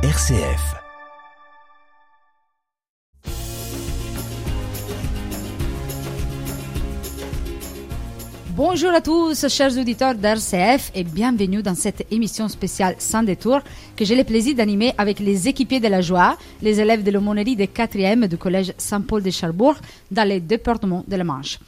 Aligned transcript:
RCF. 0.00 0.76
Bonjour 8.50 8.90
à 8.90 9.00
tous, 9.00 9.48
chers 9.48 9.76
auditeurs 9.76 10.14
d'RCF, 10.14 10.92
et 10.94 11.02
bienvenue 11.02 11.64
dans 11.64 11.74
cette 11.74 12.06
émission 12.12 12.46
spéciale 12.46 12.94
Sans 13.00 13.24
détour 13.24 13.58
que 13.96 14.04
j'ai 14.04 14.14
le 14.14 14.22
plaisir 14.22 14.54
d'animer 14.54 14.94
avec 14.96 15.18
les 15.18 15.48
équipiers 15.48 15.80
de 15.80 15.88
la 15.88 16.00
joie, 16.00 16.38
les 16.62 16.78
élèves 16.78 17.02
de 17.02 17.10
l'aumônerie 17.10 17.56
des 17.56 17.66
4e 17.66 18.28
du 18.28 18.36
collège 18.36 18.74
Saint-Paul 18.78 19.24
de 19.24 19.30
Charbourg 19.30 19.78
dans 20.12 20.28
les 20.28 20.38
départements 20.38 21.02
de 21.08 21.16
la 21.16 21.24
Manche. 21.24 21.58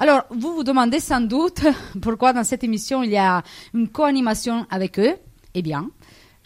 Alors, 0.00 0.24
vous 0.30 0.52
vous 0.52 0.64
demandez 0.64 0.98
sans 0.98 1.20
doute 1.20 1.60
pourquoi 2.02 2.32
dans 2.32 2.42
cette 2.42 2.64
émission 2.64 3.04
il 3.04 3.10
y 3.10 3.16
a 3.16 3.44
une 3.72 3.88
co-animation 3.88 4.66
avec 4.68 4.98
eux. 4.98 5.14
Eh 5.54 5.62
bien, 5.62 5.88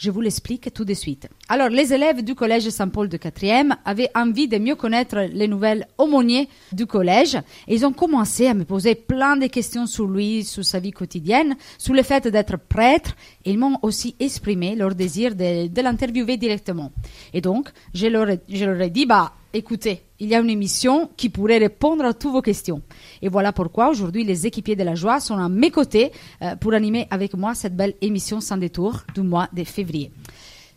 je 0.03 0.11
vous 0.11 0.21
l'explique 0.21 0.75
tout 0.75 0.85
de 0.85 0.95
suite. 0.95 1.29
Alors, 1.49 1.69
les 1.69 1.95
élèves 1.95 2.25
du 2.25 2.35
collège 2.35 2.69
Saint-Paul 2.71 3.09
de 3.09 3.17
4e 3.17 3.77
avaient 3.85 4.11
envie 4.17 4.49
de 4.49 4.59
mieux 4.59 4.75
connaître 4.75 5.29
les 5.33 5.47
nouvelles 5.47 5.87
aumôniers 5.97 6.49
du 6.73 6.87
collège 6.87 7.37
et 7.69 7.75
ils 7.77 7.87
ont 7.87 7.93
commencé 7.93 8.49
à 8.49 8.55
me 8.55 8.65
poser 8.65 8.97
plein 8.97 9.37
de 9.37 9.47
questions 9.47 9.87
sur 9.87 10.09
lui, 10.09 10.43
sur 10.43 10.65
sa 10.65 10.81
vie 10.81 10.91
quotidienne, 10.91 11.55
sur 11.79 11.95
le 11.95 12.03
fait 12.03 12.27
d'être 12.27 12.57
prêtre 12.57 13.15
ils 13.45 13.59
m'ont 13.59 13.79
aussi 13.83 14.17
exprimé 14.19 14.75
leur 14.75 14.97
désir 14.97 15.37
de, 15.37 15.81
l'interviewer 15.81 16.37
directement. 16.37 16.91
Et 17.33 17.41
donc, 17.41 17.71
je 17.95 18.09
leur, 18.09 18.27
je 18.49 18.65
leur 18.65 18.81
ai 18.81 18.91
dit, 18.91 19.07
bah, 19.07 19.33
écoutez, 19.53 20.03
il 20.19 20.29
y 20.29 20.35
a 20.35 20.41
une 20.41 20.51
émission 20.51 21.11
qui 21.17 21.29
pourrait 21.29 21.59
répondre 21.59 22.05
à 22.05 22.15
toutes 22.15 22.33
vos 22.33 22.43
questions. 22.43 22.83
Et 23.21 23.29
voilà 23.29 23.53
pourquoi 23.53 23.91
aujourd'hui 23.91 24.25
les 24.25 24.47
équipiers 24.47 24.77
de 24.77 24.85
la 24.85 24.95
joie 24.95 25.21
sont 25.21 25.37
à 25.37 25.49
mes 25.49 25.71
côtés 25.71 26.13
euh, 26.43 26.57
pour 26.57 26.75
animer 26.75 27.07
avec 27.11 27.35
moi 27.35 27.55
cette 27.55 27.77
belle 27.77 27.95
émission 28.01 28.41
sans 28.41 28.57
détour 28.57 29.03
du 29.15 29.23
mois 29.23 29.49
de 29.53 29.65
février. 29.65 30.11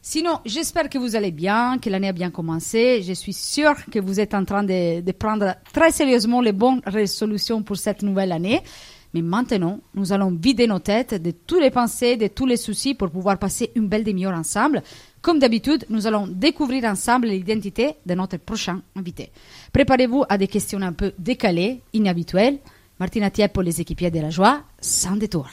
Sinon, 0.02 0.40
j'espère 0.46 0.88
que 0.88 1.00
vous 1.00 1.16
allez 1.16 1.32
bien, 1.32 1.80
que 1.80 1.90
l'année 1.90 2.10
a 2.10 2.14
bien 2.14 2.30
commencé. 2.30 3.02
Je 3.02 3.14
suis 3.14 3.34
sûre 3.34 3.74
que 3.92 3.98
vous 3.98 4.20
êtes 4.20 4.36
en 4.36 4.46
train 4.46 4.64
de, 4.64 5.02
de 5.02 5.12
prendre 5.12 5.56
très 5.74 5.92
sérieusement 5.92 6.42
les 6.42 6.52
bonnes 6.52 6.82
résolutions 6.86 7.64
pour 7.64 7.78
cette 7.78 8.04
nouvelle 8.04 8.32
année. 8.32 8.62
Mais 9.16 9.22
maintenant, 9.22 9.80
nous 9.94 10.12
allons 10.12 10.30
vider 10.30 10.68
nos 10.68 10.80
têtes 10.80 11.14
de 11.24 11.32
tous 11.32 11.58
les 11.58 11.72
pensées, 11.72 12.18
de 12.18 12.28
tous 12.28 12.46
les 12.46 12.58
soucis 12.58 12.96
pour 12.96 13.10
pouvoir 13.10 13.40
passer 13.40 13.72
une 13.74 13.88
belle 13.88 14.04
demi-heure 14.04 14.38
ensemble. 14.38 14.84
Comme 15.22 15.40
d'habitude, 15.40 15.86
nous 15.90 16.06
allons 16.06 16.28
découvrir 16.28 16.84
ensemble 16.84 17.28
l'identité 17.30 17.96
de 18.06 18.14
notre 18.14 18.36
prochain 18.36 18.82
invité. 18.94 19.32
Préparez-vous 19.72 20.26
à 20.28 20.38
des 20.38 20.50
questions 20.50 20.82
un 20.82 20.92
peu 20.92 21.14
décalées, 21.18 21.82
inhabituelles. 21.94 22.60
Martina 23.00 23.30
Thiep 23.30 23.54
pour 23.54 23.64
les 23.64 23.80
équipiers 23.80 24.12
de 24.12 24.20
la 24.20 24.32
joie, 24.32 24.64
sans 24.82 25.16
détour. 25.16 25.48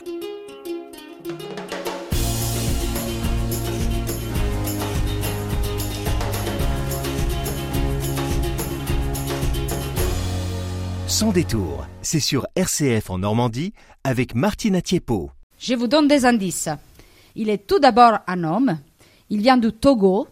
Sans 11.23 11.31
détour, 11.31 11.87
c'est 12.01 12.19
sur 12.19 12.49
RCF 12.57 13.09
en 13.09 13.19
Normandie 13.19 13.75
avec 14.03 14.35
Martina 14.35 14.83
Tiepo. 14.83 15.31
Je 15.57 15.77
vous 15.77 15.87
donne 15.87 16.09
des 16.09 16.27
indices. 16.27 16.69
Il 17.37 17.49
est 17.49 17.65
tout 17.65 17.79
d'abord 17.79 18.19
un 18.27 18.43
homme. 18.43 18.81
Il 19.31 19.41
vient 19.41 19.57
du 19.57 19.71
Togo. 19.71 20.27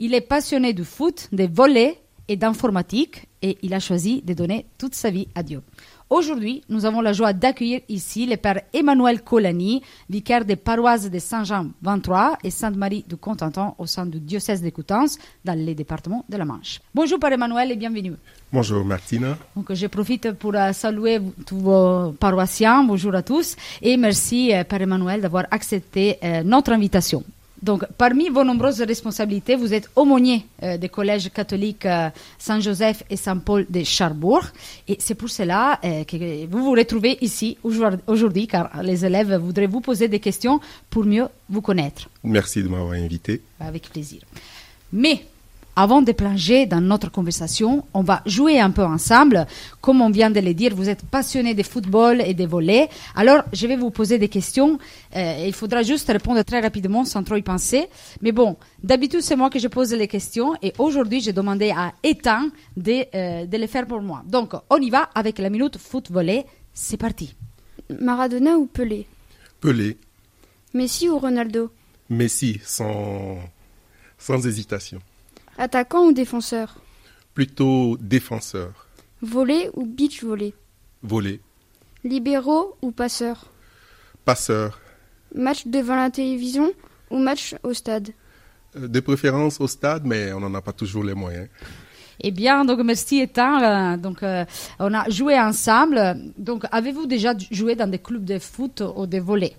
Il 0.00 0.12
est 0.12 0.20
passionné 0.20 0.72
du 0.72 0.82
foot, 0.82 1.28
des 1.30 1.46
volets 1.46 2.02
et 2.26 2.34
d'informatique 2.34 3.28
et 3.44 3.58
il 3.62 3.74
a 3.74 3.78
choisi 3.78 4.22
de 4.22 4.32
donner 4.32 4.64
toute 4.78 4.94
sa 4.94 5.10
vie 5.10 5.28
à 5.34 5.42
Dieu. 5.42 5.60
Aujourd'hui, 6.08 6.62
nous 6.70 6.86
avons 6.86 7.02
la 7.02 7.12
joie 7.12 7.34
d'accueillir 7.34 7.80
ici 7.90 8.24
le 8.24 8.36
Père 8.36 8.62
Emmanuel 8.72 9.22
Colani, 9.22 9.82
vicaire 10.08 10.44
des 10.46 10.56
paroisses 10.56 11.10
de 11.10 11.18
Saint-Jean 11.18 11.66
23 11.82 12.38
et 12.42 12.50
Sainte-Marie 12.50 13.04
du 13.06 13.16
Contentan 13.16 13.74
au 13.78 13.84
sein 13.86 14.06
du 14.06 14.18
diocèse 14.18 14.62
de 14.62 14.70
Coutances 14.70 15.18
dans 15.44 15.58
les 15.58 15.74
départements 15.74 16.24
de 16.28 16.36
la 16.38 16.46
Manche. 16.46 16.80
Bonjour 16.94 17.18
Père 17.18 17.32
Emmanuel 17.32 17.70
et 17.72 17.76
bienvenue. 17.76 18.14
Bonjour 18.50 18.82
Martina. 18.82 19.36
Donc, 19.54 19.72
je 19.74 19.86
profite 19.88 20.32
pour 20.32 20.54
euh, 20.54 20.72
saluer 20.72 21.20
tous 21.44 21.58
vos 21.58 22.12
paroissiens. 22.12 22.82
Bonjour 22.84 23.14
à 23.14 23.22
tous 23.22 23.56
et 23.82 23.96
merci 23.98 24.54
euh, 24.54 24.64
Père 24.64 24.80
Emmanuel 24.80 25.20
d'avoir 25.20 25.44
accepté 25.50 26.16
euh, 26.22 26.42
notre 26.42 26.72
invitation. 26.72 27.22
Donc, 27.64 27.86
parmi 27.96 28.28
vos 28.28 28.44
nombreuses 28.44 28.82
responsabilités, 28.82 29.56
vous 29.56 29.72
êtes 29.72 29.88
aumônier 29.96 30.44
euh, 30.62 30.76
des 30.76 30.90
collèges 30.90 31.30
catholiques 31.32 31.86
euh, 31.86 32.10
Saint-Joseph 32.38 33.02
et 33.08 33.16
Saint-Paul 33.16 33.64
de 33.70 33.82
Charbourg. 33.82 34.44
Et 34.86 34.98
c'est 35.00 35.14
pour 35.14 35.30
cela 35.30 35.80
euh, 35.82 36.04
que 36.04 36.44
vous 36.44 36.62
vous 36.62 36.72
retrouvez 36.72 37.16
ici 37.22 37.56
aujourd'hui, 37.62 38.46
car 38.46 38.82
les 38.82 39.06
élèves 39.06 39.34
voudraient 39.36 39.66
vous 39.66 39.80
poser 39.80 40.08
des 40.08 40.20
questions 40.20 40.60
pour 40.90 41.06
mieux 41.06 41.26
vous 41.48 41.62
connaître. 41.62 42.10
Merci 42.22 42.62
de 42.62 42.68
m'avoir 42.68 42.92
invité. 42.92 43.40
Avec 43.58 43.88
plaisir. 43.90 44.20
Mais 44.92 45.24
avant 45.76 46.02
de 46.02 46.12
plonger 46.12 46.66
dans 46.66 46.80
notre 46.80 47.10
conversation, 47.10 47.84
on 47.94 48.02
va 48.02 48.22
jouer 48.26 48.60
un 48.60 48.70
peu 48.70 48.84
ensemble. 48.84 49.46
Comme 49.80 50.00
on 50.00 50.10
vient 50.10 50.30
de 50.30 50.40
le 50.40 50.54
dire, 50.54 50.74
vous 50.74 50.88
êtes 50.88 51.04
passionné 51.04 51.54
de 51.54 51.62
football 51.62 52.20
et 52.20 52.34
de 52.34 52.46
volley. 52.46 52.88
Alors, 53.14 53.42
je 53.52 53.66
vais 53.66 53.76
vous 53.76 53.90
poser 53.90 54.18
des 54.18 54.28
questions. 54.28 54.78
Euh, 55.16 55.44
il 55.46 55.52
faudra 55.52 55.82
juste 55.82 56.08
répondre 56.08 56.42
très 56.44 56.60
rapidement 56.60 57.04
sans 57.04 57.22
trop 57.22 57.36
y 57.36 57.42
penser. 57.42 57.86
Mais 58.22 58.32
bon, 58.32 58.56
d'habitude, 58.82 59.20
c'est 59.22 59.36
moi 59.36 59.50
que 59.50 59.58
je 59.58 59.68
pose 59.68 59.92
les 59.92 60.08
questions. 60.08 60.54
Et 60.62 60.72
aujourd'hui, 60.78 61.20
j'ai 61.20 61.32
demandé 61.32 61.70
à 61.70 61.92
Ethan 62.02 62.48
de, 62.76 63.04
euh, 63.14 63.46
de 63.46 63.56
les 63.56 63.66
faire 63.66 63.86
pour 63.86 64.00
moi. 64.00 64.22
Donc, 64.26 64.52
on 64.70 64.76
y 64.76 64.90
va 64.90 65.10
avec 65.14 65.38
la 65.38 65.50
minute 65.50 65.78
foot 65.78 66.10
volley. 66.10 66.46
C'est 66.72 66.96
parti. 66.96 67.34
Maradona 68.00 68.56
ou 68.56 68.66
Pelé? 68.66 69.06
Pelé, 69.60 69.96
Messi 70.72 71.08
ou 71.08 71.18
Ronaldo? 71.18 71.70
Messi, 72.10 72.60
sans, 72.64 73.38
sans 74.18 74.46
hésitation. 74.46 75.00
Attaquant 75.58 76.06
ou 76.06 76.12
défenseur 76.12 76.76
Plutôt 77.34 77.96
défenseur. 78.00 78.86
Volley 79.22 79.70
ou 79.74 79.84
beach 79.86 80.22
volley 80.22 80.52
Volé, 81.02 81.40
Libéraux 82.04 82.76
ou 82.82 82.90
passeur 82.92 83.50
passeur. 84.24 84.80
Match 85.34 85.66
devant 85.66 85.96
la 85.96 86.10
télévision 86.10 86.72
ou 87.10 87.18
match 87.18 87.54
au 87.62 87.74
stade 87.74 88.08
Euh, 88.76 88.88
De 88.88 89.00
préférence 89.00 89.60
au 89.60 89.66
stade, 89.68 90.04
mais 90.06 90.32
on 90.32 90.40
n'en 90.40 90.54
a 90.54 90.62
pas 90.62 90.72
toujours 90.72 91.04
les 91.04 91.12
moyens. 91.14 91.48
Eh 92.20 92.30
bien, 92.30 92.64
donc 92.64 92.80
merci 92.80 93.20
Ethan. 93.20 93.60
Euh, 93.62 93.96
donc, 93.98 94.22
euh, 94.22 94.44
on 94.78 94.94
a 94.94 95.08
joué 95.10 95.38
ensemble. 95.38 96.16
Donc, 96.38 96.64
avez-vous 96.72 97.06
déjà 97.06 97.34
joué 97.50 97.74
dans 97.76 97.86
des 97.90 97.98
clubs 97.98 98.24
de 98.24 98.38
foot 98.38 98.82
ou 98.96 99.06
de 99.06 99.18
volley? 99.18 99.54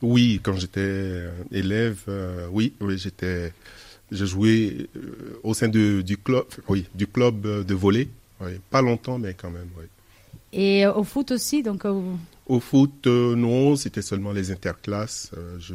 Oui, 0.00 0.40
quand 0.42 0.54
j'étais 0.54 1.28
élève, 1.52 2.00
euh, 2.08 2.48
oui, 2.50 2.72
oui, 2.80 2.98
j'étais, 2.98 3.52
je 4.12 4.24
jouais 4.24 4.88
euh, 4.96 5.40
au 5.42 5.54
sein 5.54 5.68
de, 5.68 6.02
du 6.02 6.16
club, 6.16 6.44
oui, 6.68 6.86
du 6.94 7.06
club 7.06 7.46
euh, 7.46 7.64
de 7.64 7.74
volley. 7.74 8.08
Oui, 8.40 8.52
pas 8.70 8.82
longtemps, 8.82 9.18
mais 9.18 9.34
quand 9.34 9.50
même. 9.50 9.68
Oui. 9.78 9.84
Et 10.52 10.84
euh, 10.84 10.92
au 10.92 11.04
foot 11.04 11.30
aussi, 11.30 11.62
donc 11.62 11.84
Au 12.46 12.60
foot, 12.60 13.06
euh, 13.06 13.34
non, 13.34 13.74
c'était 13.76 14.02
seulement 14.02 14.32
les 14.32 14.50
interclasses. 14.50 15.30
Euh, 15.36 15.56
je 15.58 15.74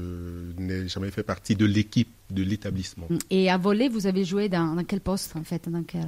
n'ai 0.61 0.87
jamais 0.87 1.09
fait 1.09 1.23
partie 1.23 1.55
de 1.55 1.65
l'équipe 1.65 2.09
de 2.29 2.43
l'établissement. 2.43 3.07
et 3.29 3.49
à 3.49 3.57
volley, 3.57 3.89
vous 3.89 4.05
avez 4.05 4.25
joué 4.25 4.49
dans, 4.49 4.75
dans 4.75 4.83
quel 4.83 4.99
poste 4.99 5.35
en 5.35 5.43
fait, 5.43 5.67
dans 5.69 5.83
quel 5.83 6.05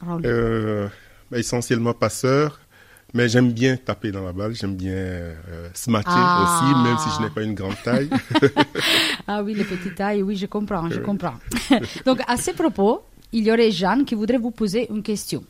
rôle? 0.00 0.22
Euh, 0.26 0.88
bah, 1.30 1.38
essentiellement 1.38 1.94
passeur, 1.94 2.60
mais 3.14 3.28
j'aime 3.28 3.52
bien 3.52 3.76
taper 3.76 4.10
dans 4.12 4.24
la 4.24 4.32
balle, 4.32 4.54
j'aime 4.54 4.74
bien 4.76 4.92
euh, 4.92 5.68
smacker 5.74 6.12
Ah. 6.14 6.42
aussi, 6.42 6.82
même 6.82 6.98
si 6.98 7.08
je 7.16 7.22
n'ai 7.24 7.30
pas 7.30 7.42
une 7.42 7.54
grande 7.54 7.76
taille. 7.84 8.08
Ah 9.26 9.42
oui, 9.42 9.54
les 9.54 9.64
petites 9.64 9.94
tailles, 9.94 10.22
oui, 10.22 10.36
je 10.36 10.46
comprends, 10.46 10.88
je 10.90 10.98
comprends. 11.00 11.34
donc 12.06 12.20
à 12.26 12.36
ce 12.36 12.50
propos, 12.50 13.02
il 13.32 13.44
y 13.44 13.52
aurait 13.52 13.70
Jeanne 13.70 14.04
qui 14.04 14.14
voudrait 14.14 14.38
vous 14.38 14.50
poser 14.50 14.88
une 14.90 15.02
question. 15.02 15.44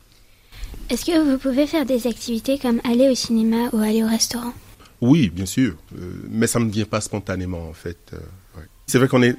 Est-ce 0.89 1.05
que 1.05 1.31
vous 1.31 1.37
pouvez 1.37 1.65
faire 1.67 1.85
des 1.85 2.05
activités 2.07 2.57
comme 2.59 2.79
aller 2.83 3.09
au 3.09 3.15
cinéma 3.15 3.69
ou 3.73 3.77
aller 3.79 4.03
au 4.03 4.07
restaurant? 4.07 4.53
Oui, 5.01 5.29
bien 5.29 5.45
sûr, 5.45 5.75
euh, 5.97 6.13
mais 6.29 6.47
ça 6.47 6.59
ne 6.59 6.69
vient 6.69 6.85
pas 6.85 7.01
spontanément 7.01 7.67
en 7.69 7.73
fait. 7.73 7.97
euh, 8.13 8.17
ouais. 8.57 8.63
C'est 8.85 8.97
vrai 8.99 9.07
qu'on 9.07 9.21
est 9.23 9.35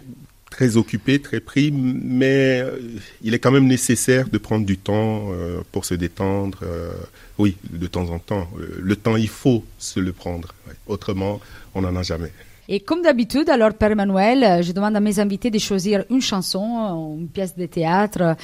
très 0.54 0.77
occupé, 0.77 1.18
très 1.18 1.41
pris, 1.41 1.72
mais 1.72 2.60
euh, 2.60 2.78
il 3.22 3.34
est 3.34 3.41
quand 3.41 3.51
même 3.51 3.66
nécessaire 3.66 4.28
de 4.28 4.39
prendre 4.39 4.65
du 4.65 4.78
temps 4.78 5.33
euh, 5.33 5.60
pour 5.72 5.84
se 5.84 5.95
détendre. 5.95 6.60
euh, 6.62 6.92
oui, 7.39 7.56
de 7.68 7.89
temps 7.89 8.09
en 8.10 8.21
temps. 8.21 8.47
Le 8.78 8.95
temps, 8.95 9.16
il 9.16 9.28
faut 9.28 9.65
se 9.78 9.98
le 9.98 10.12
prendre. 10.12 10.54
Autrement, 10.86 11.41
on 11.74 11.83
n'en 11.83 11.97
a 11.97 12.04
jamais. 12.04 12.30
Et 12.68 12.78
comme 12.78 13.03
d'habitude, 13.03 13.51
alors 13.51 13.74
Père 13.74 13.91
Emmanuel, 13.91 14.45
euh, 14.45 14.62
je 14.62 14.71
demande 14.71 14.95
à 14.95 15.01
mes 15.01 15.18
invités 15.18 15.51
de 15.51 15.59
choisir 15.59 16.04
une 16.09 16.21
chanson, 16.21 17.16
une 17.18 17.27
pièce 17.28 17.56
de 17.56 17.66
théâtre 17.66 18.36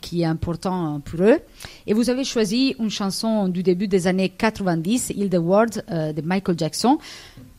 qui 0.00 0.22
est 0.22 0.26
important 0.36 1.00
pour 1.04 1.20
eux. 1.22 1.40
Et 1.88 1.94
vous 1.94 2.10
avez 2.10 2.22
choisi 2.22 2.76
une 2.78 2.90
chanson 2.90 3.48
du 3.48 3.64
début 3.64 3.88
des 3.88 4.06
années 4.06 4.28
90, 4.28 5.12
Il 5.16 5.28
the 5.28 5.34
World 5.34 5.84
de 5.88 6.22
Michael 6.22 6.56
Jackson. 6.56 6.98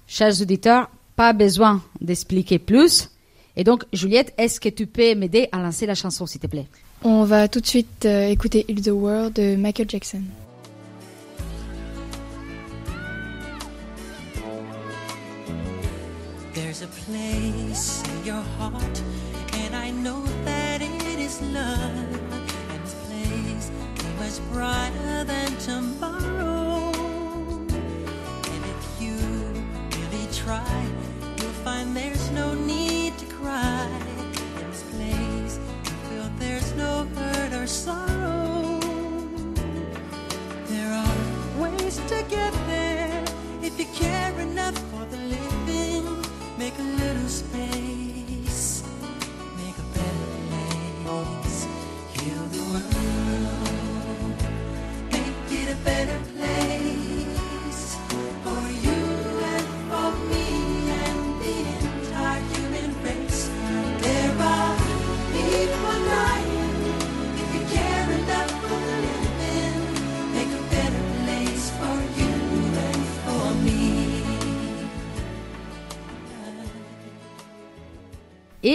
Chers 0.07 0.41
auditeurs, 0.41 0.89
pas 1.17 1.33
besoin 1.33 1.83
d'expliquer 1.99 2.57
plus. 2.57 3.10
Et 3.57 3.63
donc, 3.63 3.83
Juliette, 3.91 4.33
est-ce 4.37 4.59
que 4.59 4.69
tu 4.69 4.87
peux 4.87 5.13
m'aider 5.15 5.49
à 5.51 5.59
lancer 5.59 5.85
la 5.85 5.95
chanson, 5.95 6.25
s'il 6.25 6.39
te 6.39 6.47
plaît? 6.47 6.67
On 7.03 7.23
va 7.23 7.47
tout 7.47 7.59
de 7.59 7.65
suite 7.65 8.05
euh, 8.05 8.27
écouter 8.27 8.65
Heal 8.69 8.81
the 8.81 8.89
World 8.89 9.33
de 9.33 9.55
Michael 9.55 9.89
Jackson. 9.89 10.21
There's 16.53 16.83
a 16.83 16.87
place 16.87 18.03
in 18.05 18.25
your 18.25 18.43
heart, 18.59 19.01
and 19.65 19.75
I 19.75 19.91
know 19.91 20.23
that 20.45 20.81
it 20.81 21.19
is 21.19 21.41
love, 21.41 21.77
and 22.69 22.83
this 22.83 22.95
place 23.07 23.71
be 23.97 24.07
much 24.19 24.39
brighter 24.51 25.23
than 25.25 25.57
tomorrow. 25.57 26.91
And 28.45 28.63
if 28.65 29.01
you 29.01 29.15
really 29.97 30.27
try, 30.31 30.85
you'll 31.37 31.57
find 31.63 31.95
there's 31.95 32.29
no 32.31 32.53
need 32.53 32.90
cry. 33.41 33.89
In 34.59 34.69
this 34.69 34.83
place, 34.93 35.59
you 35.85 35.91
feel 36.07 36.27
there's 36.37 36.73
no 36.75 36.93
hurt 37.15 37.53
or 37.53 37.67
sorrow. 37.67 38.79
There 40.67 40.91
are 41.03 41.17
ways 41.61 41.97
to 42.11 42.23
get 42.29 42.53
there 42.67 43.23
if 43.61 43.79
you 43.79 43.87
care 43.93 44.39
enough 44.39 44.77
for 44.91 45.05
the 45.05 45.17
living. 45.17 46.05
Make 46.57 46.77
a 46.77 46.89
little 47.03 47.29
space, 47.29 47.80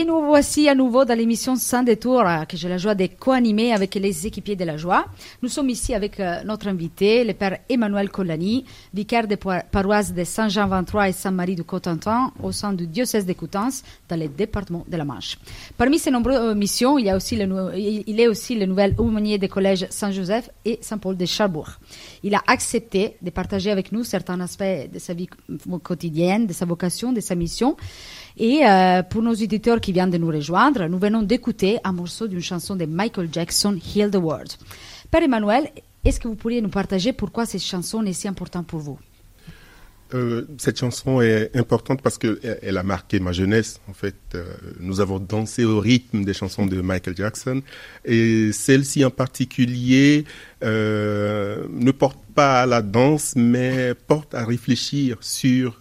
nous 0.06 0.24
voici 0.24 0.68
à 0.68 0.74
nouveau 0.74 1.04
dans 1.04 1.18
l'émission 1.18 1.56
Sans 1.56 1.82
détour 1.82 2.20
euh, 2.20 2.44
que 2.44 2.56
j'ai 2.56 2.68
la 2.68 2.78
joie 2.78 2.94
de 2.94 3.06
co-animer 3.18 3.72
avec 3.72 3.94
les 3.96 4.26
équipiers 4.26 4.54
de 4.56 4.64
la 4.64 4.76
joie. 4.76 5.06
Nous 5.42 5.48
sommes 5.48 5.68
ici 5.68 5.94
avec 5.94 6.20
euh, 6.20 6.42
notre 6.44 6.68
invité, 6.68 7.24
le 7.24 7.34
père 7.34 7.58
Emmanuel 7.68 8.08
Collani, 8.10 8.64
vicaire 8.94 9.26
des 9.26 9.36
paroisses 9.36 10.14
de 10.14 10.22
Saint-Jean-23 10.24 11.08
et 11.08 11.12
Saint-Marie 11.12 11.56
du 11.56 11.64
Cotentin 11.64 12.32
au 12.42 12.52
sein 12.52 12.72
du 12.72 12.86
diocèse 12.86 13.26
de 13.26 13.32
Coutances 13.32 13.82
dans 14.08 14.18
le 14.18 14.28
département 14.28 14.84
de 14.88 14.96
la 14.96 15.04
Manche. 15.04 15.38
Parmi 15.76 15.98
ses 15.98 16.10
nombreuses 16.12 16.54
missions, 16.56 16.96
le, 16.96 17.44
nou- 17.46 17.70
il 17.76 18.04
il 18.06 18.20
est 18.20 18.28
aussi 18.28 18.54
le 18.54 18.66
nouvel 18.66 18.94
aumônier 18.98 19.38
des 19.38 19.48
collèges 19.48 19.86
Saint-Joseph 19.90 20.50
et 20.64 20.78
Saint-Paul 20.82 21.16
de 21.16 21.26
Charbourg. 21.26 21.70
Il 22.22 22.34
a 22.34 22.42
accepté 22.46 23.16
de 23.20 23.30
partager 23.30 23.70
avec 23.70 23.90
nous 23.92 24.04
certains 24.04 24.38
aspects 24.40 24.62
de 24.92 24.98
sa 24.98 25.14
vie 25.14 25.28
quotidienne, 25.82 26.46
de 26.46 26.52
sa 26.52 26.64
vocation, 26.64 27.12
de 27.12 27.20
sa 27.20 27.34
mission. 27.34 27.76
Et 28.38 28.66
euh, 28.66 29.02
pour 29.02 29.22
nos 29.22 29.32
auditeurs 29.32 29.80
qui 29.80 29.92
viennent 29.92 30.10
de 30.10 30.18
nous 30.18 30.28
rejoindre, 30.28 30.86
nous 30.86 30.98
venons 30.98 31.22
d'écouter 31.22 31.78
un 31.84 31.92
morceau 31.92 32.28
d'une 32.28 32.42
chanson 32.42 32.76
de 32.76 32.84
Michael 32.84 33.28
Jackson, 33.32 33.78
Heal 33.94 34.10
the 34.10 34.16
World. 34.16 34.52
Père 35.10 35.22
Emmanuel, 35.22 35.70
est-ce 36.04 36.20
que 36.20 36.28
vous 36.28 36.34
pourriez 36.34 36.60
nous 36.60 36.68
partager 36.68 37.12
pourquoi 37.14 37.46
cette 37.46 37.62
chanson 37.62 38.04
est 38.04 38.12
si 38.12 38.28
importante 38.28 38.66
pour 38.66 38.80
vous? 38.80 38.98
Euh, 40.14 40.46
cette 40.58 40.78
chanson 40.78 41.20
est 41.20 41.56
importante 41.56 42.00
parce 42.00 42.16
que 42.18 42.38
elle, 42.62 42.76
a 42.76 42.82
marqué 42.82 43.20
ma 43.20 43.32
jeunesse. 43.32 43.80
En 43.88 43.94
fait, 43.94 44.14
Euh, 44.34 44.44
nous 44.80 45.00
avons 45.00 45.18
dansé 45.18 45.64
au 45.64 45.80
rythme 45.80 46.22
des 46.22 46.34
chansons 46.34 46.66
de 46.66 46.80
Michael 46.80 47.16
Jackson 47.16 47.62
et 48.04 48.52
celle-ci 48.52 49.02
en 49.04 49.10
particulier 49.10 50.24
ne 50.62 51.90
porte 51.90 52.20
pas 52.34 52.62
à 52.62 52.66
la 52.66 52.82
danse, 52.82 53.32
mais 53.34 53.94
porte 53.94 54.34
à 54.34 54.44
réfléchir 54.44 55.16
sur 55.22 55.78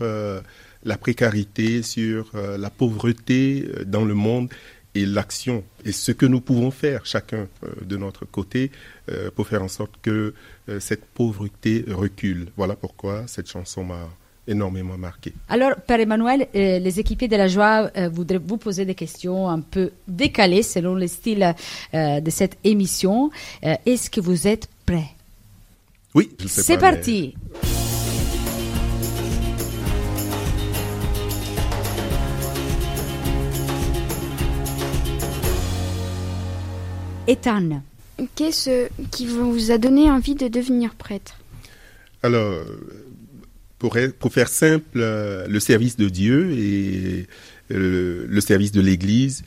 la 0.85 0.97
précarité, 0.97 1.81
sur 1.81 2.31
euh, 2.35 2.57
la 2.57 2.69
pauvreté 2.69 3.65
euh, 3.67 3.83
dans 3.85 4.05
le 4.05 4.13
monde 4.13 4.49
et 4.93 5.05
l'action 5.05 5.63
et 5.83 5.91
ce 5.91 6.11
que 6.13 6.25
nous 6.25 6.39
pouvons 6.39 6.71
faire 6.71 7.05
chacun 7.05 7.47
euh, 7.63 7.67
de 7.83 7.97
notre 7.97 8.23
côté 8.25 8.71
euh, 9.09 9.29
pour 9.35 9.45
faire 9.47 9.61
en 9.61 9.67
sorte 9.67 9.91
que 10.01 10.33
euh, 10.69 10.79
cette 10.79 11.03
pauvreté 11.05 11.83
recule. 11.89 12.47
Voilà 12.55 12.75
pourquoi 12.75 13.23
cette 13.27 13.49
chanson 13.49 13.83
m'a 13.83 14.07
énormément 14.47 14.97
marqué. 14.97 15.33
Alors, 15.49 15.75
Père 15.87 15.99
Emmanuel, 15.99 16.47
les 16.53 16.99
équipiers 16.99 17.27
de 17.27 17.35
la 17.35 17.47
joie 17.47 17.89
voudraient 18.11 18.37
vous 18.37 18.57
poser 18.57 18.85
des 18.85 18.93
questions 18.93 19.49
un 19.49 19.59
peu 19.59 19.89
décalées 20.07 20.61
selon 20.61 20.93
le 20.93 21.07
style 21.07 21.55
de 21.91 22.29
cette 22.29 22.55
émission. 22.63 23.31
Est-ce 23.63 24.07
que 24.11 24.21
vous 24.21 24.45
êtes 24.45 24.69
prêts? 24.85 25.09
Oui, 26.13 26.29
je 26.39 26.47
sais 26.47 26.61
C'est 26.61 26.73
mais- 26.79 27.33
Ethan, 37.27 37.81
Qu'est-ce 38.35 38.87
qui 39.11 39.27
vous 39.27 39.71
a 39.71 39.77
donné 39.77 40.09
envie 40.09 40.35
de 40.35 40.47
devenir 40.47 40.95
prêtre? 40.95 41.35
Alors, 42.23 42.63
pour, 43.77 43.97
être- 43.97 44.15
pour 44.15 44.31
faire 44.31 44.47
simple, 44.47 44.85
euh, 44.97 45.45
le 45.47 45.59
service 45.59 45.97
de 45.97 46.07
Dieu 46.07 46.51
et 46.57 47.27
euh, 47.71 48.25
le 48.29 48.41
service 48.41 48.71
de 48.71 48.79
l'Église, 48.79 49.43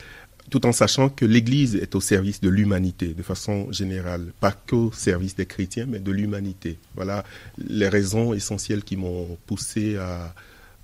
tout 0.51 0.67
en 0.67 0.71
sachant 0.71 1.09
que 1.09 1.25
l'Église 1.25 1.75
est 1.77 1.95
au 1.95 2.01
service 2.01 2.41
de 2.41 2.49
l'humanité 2.49 3.07
de 3.15 3.23
façon 3.23 3.71
générale, 3.71 4.33
pas 4.39 4.51
qu'au 4.51 4.91
service 4.91 5.35
des 5.35 5.47
chrétiens, 5.47 5.85
mais 5.87 5.99
de 5.99 6.11
l'humanité. 6.11 6.77
Voilà 6.95 7.23
les 7.57 7.87
raisons 7.89 8.33
essentielles 8.35 8.83
qui 8.83 8.97
m'ont 8.97 9.35
poussé 9.47 9.97
à, 9.97 10.33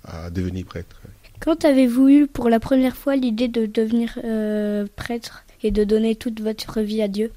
à 0.04 0.30
devenir 0.30 0.64
prêtre. 0.66 1.00
Quand 1.38 1.64
avez-vous 1.64 2.08
eu 2.08 2.26
pour 2.26 2.48
la 2.48 2.58
première 2.58 2.96
fois 2.96 3.14
l'idée 3.14 3.48
de 3.48 3.66
devenir 3.66 4.18
euh, 4.24 4.86
prêtre? 4.96 5.44
De 5.70 5.84
donner 5.84 6.16
toute 6.16 6.40
votre 6.40 6.80
vie 6.80 7.02
à 7.02 7.08
Dieu 7.08 7.32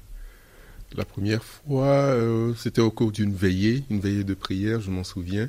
La 0.96 1.04
première 1.04 1.44
fois, 1.44 1.86
euh, 1.86 2.54
c'était 2.56 2.80
au 2.80 2.90
cours 2.90 3.12
d'une 3.12 3.34
veillée, 3.34 3.84
une 3.90 4.00
veillée 4.00 4.24
de 4.24 4.34
prière, 4.34 4.80
je 4.80 4.90
m'en 4.90 5.04
souviens. 5.04 5.48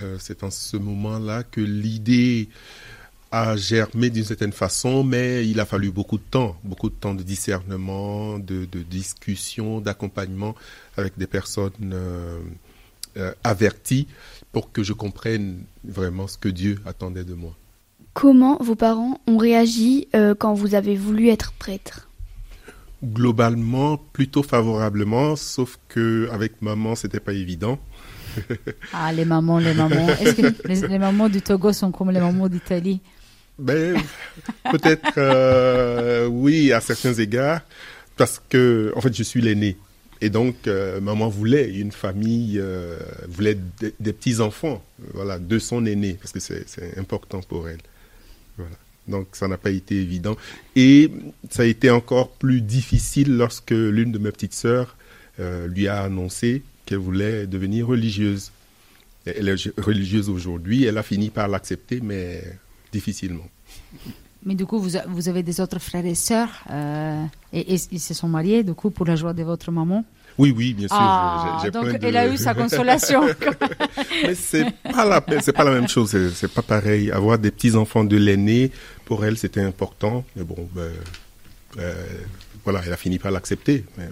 Euh, 0.00 0.16
c'est 0.18 0.42
en 0.42 0.50
ce 0.50 0.76
moment-là 0.76 1.42
que 1.42 1.60
l'idée 1.60 2.48
a 3.30 3.56
germé 3.56 4.10
d'une 4.10 4.24
certaine 4.24 4.52
façon, 4.52 5.04
mais 5.04 5.48
il 5.48 5.58
a 5.60 5.64
fallu 5.64 5.90
beaucoup 5.90 6.18
de 6.18 6.22
temps, 6.22 6.56
beaucoup 6.64 6.90
de 6.90 6.94
temps 6.94 7.14
de 7.14 7.22
discernement, 7.22 8.38
de, 8.38 8.66
discussion, 8.82 9.80
d'accompagnement 9.80 10.54
avec 10.96 11.16
des 11.16 11.26
personnes 11.26 11.72
euh, 11.94 12.40
averties 13.42 14.06
pour 14.52 14.70
que 14.70 14.82
je 14.82 14.92
comprenne 14.92 15.64
vraiment 15.84 16.26
ce 16.26 16.36
que 16.36 16.48
Dieu 16.48 16.78
attendait 16.84 17.24
de 17.24 17.34
moi. 17.34 17.56
Comment 18.14 18.58
vos 18.60 18.74
parents 18.74 19.20
ont 19.26 19.38
réagi 19.38 20.08
euh, 20.14 20.34
quand 20.34 20.52
vous 20.54 20.74
avez 20.74 20.96
voulu 20.96 21.28
être 21.28 21.52
prêtre? 21.52 22.08
Globalement, 23.02 23.96
plutôt 23.96 24.42
favorablement, 24.42 25.34
sauf 25.34 25.78
que 25.88 26.28
avec 26.30 26.60
maman, 26.62 26.94
c'était 26.94 27.20
pas 27.20 27.32
évident. 27.32 27.78
ah 28.92 29.12
les 29.12 29.24
mamans, 29.24 29.58
les 29.58 29.74
mamans. 29.74 30.08
Est-ce 30.20 30.34
que 30.34 30.68
les, 30.68 30.88
les 30.88 30.98
mamans 30.98 31.28
du 31.28 31.42
Togo 31.42 31.72
sont 31.72 31.90
comme 31.90 32.10
les 32.10 32.20
mamans 32.20 32.48
d'Italie? 32.48 33.00
Ben, 33.58 33.96
peut-être 34.70 35.12
euh, 35.18 36.26
oui, 36.26 36.72
à 36.72 36.80
certains 36.80 37.14
égards, 37.14 37.60
parce 38.16 38.42
que 38.48 38.92
en 38.96 39.00
fait, 39.00 39.14
je 39.14 39.22
suis 39.22 39.40
l'aîné. 39.40 39.76
Et 40.20 40.30
donc, 40.30 40.54
euh, 40.66 41.00
maman 41.00 41.28
voulait 41.28 41.68
une 41.68 41.92
famille, 41.92 42.58
euh, 42.60 42.96
voulait 43.28 43.58
des, 43.80 43.92
des 43.98 44.12
petits-enfants, 44.12 44.82
voilà, 45.14 45.38
de 45.38 45.58
son 45.58 45.84
aîné, 45.84 46.14
parce 46.14 46.32
que 46.32 46.40
c'est 46.40 46.68
c'est 46.68 46.98
important 46.98 47.40
pour 47.40 47.68
elle. 47.68 47.80
Donc, 49.08 49.28
ça 49.32 49.48
n'a 49.48 49.58
pas 49.58 49.70
été 49.70 49.96
évident. 49.96 50.36
Et 50.76 51.10
ça 51.50 51.62
a 51.62 51.66
été 51.66 51.90
encore 51.90 52.30
plus 52.30 52.60
difficile 52.60 53.36
lorsque 53.36 53.72
l'une 53.72 54.12
de 54.12 54.18
mes 54.18 54.30
petites 54.30 54.54
sœurs 54.54 54.96
euh, 55.40 55.66
lui 55.66 55.88
a 55.88 56.02
annoncé 56.02 56.62
qu'elle 56.86 56.98
voulait 56.98 57.46
devenir 57.46 57.88
religieuse. 57.88 58.52
Elle 59.24 59.48
est 59.48 59.80
religieuse 59.80 60.28
aujourd'hui, 60.28 60.84
elle 60.84 60.98
a 60.98 61.02
fini 61.02 61.30
par 61.30 61.48
l'accepter, 61.48 62.00
mais 62.00 62.42
difficilement. 62.92 63.48
Mais 64.44 64.54
du 64.56 64.66
coup, 64.66 64.80
vous, 64.80 65.28
avez 65.28 65.42
des 65.44 65.60
autres 65.60 65.78
frères 65.78 66.04
et 66.04 66.16
sœurs 66.16 66.64
euh, 66.70 67.24
et 67.52 67.74
ils 67.74 68.00
se 68.00 68.14
sont 68.14 68.28
mariés, 68.28 68.64
du 68.64 68.74
coup, 68.74 68.90
pour 68.90 69.06
la 69.06 69.14
joie 69.14 69.32
de 69.32 69.44
votre 69.44 69.70
maman. 69.70 70.04
Oui, 70.38 70.52
oui, 70.56 70.72
bien 70.74 70.88
sûr. 70.88 70.96
Ah, 70.98 71.62
donc 71.72 71.88
de- 71.98 72.06
elle 72.06 72.16
a 72.16 72.26
eu 72.26 72.36
sa 72.36 72.54
consolation. 72.54 73.22
Mais 74.24 74.34
c'est 74.34 74.64
pas 74.82 75.04
la, 75.04 75.22
c'est 75.42 75.52
pas 75.52 75.64
la 75.64 75.72
même 75.72 75.88
chose. 75.88 76.16
C'est, 76.34 76.48
pas 76.52 76.62
pareil. 76.62 77.10
Avoir 77.10 77.38
des 77.38 77.50
petits 77.50 77.74
enfants 77.76 78.04
de 78.04 78.16
l'aîné, 78.16 78.70
pour 79.04 79.24
elle, 79.24 79.36
c'était 79.36 79.60
important. 79.62 80.24
Mais 80.36 80.42
bon, 80.44 80.68
ben, 80.74 80.90
euh, 81.78 81.94
voilà, 82.64 82.80
elle 82.86 82.92
a 82.92 82.96
fini 82.96 83.18
par 83.18 83.30
l'accepter. 83.30 83.84
Mais 83.98 84.08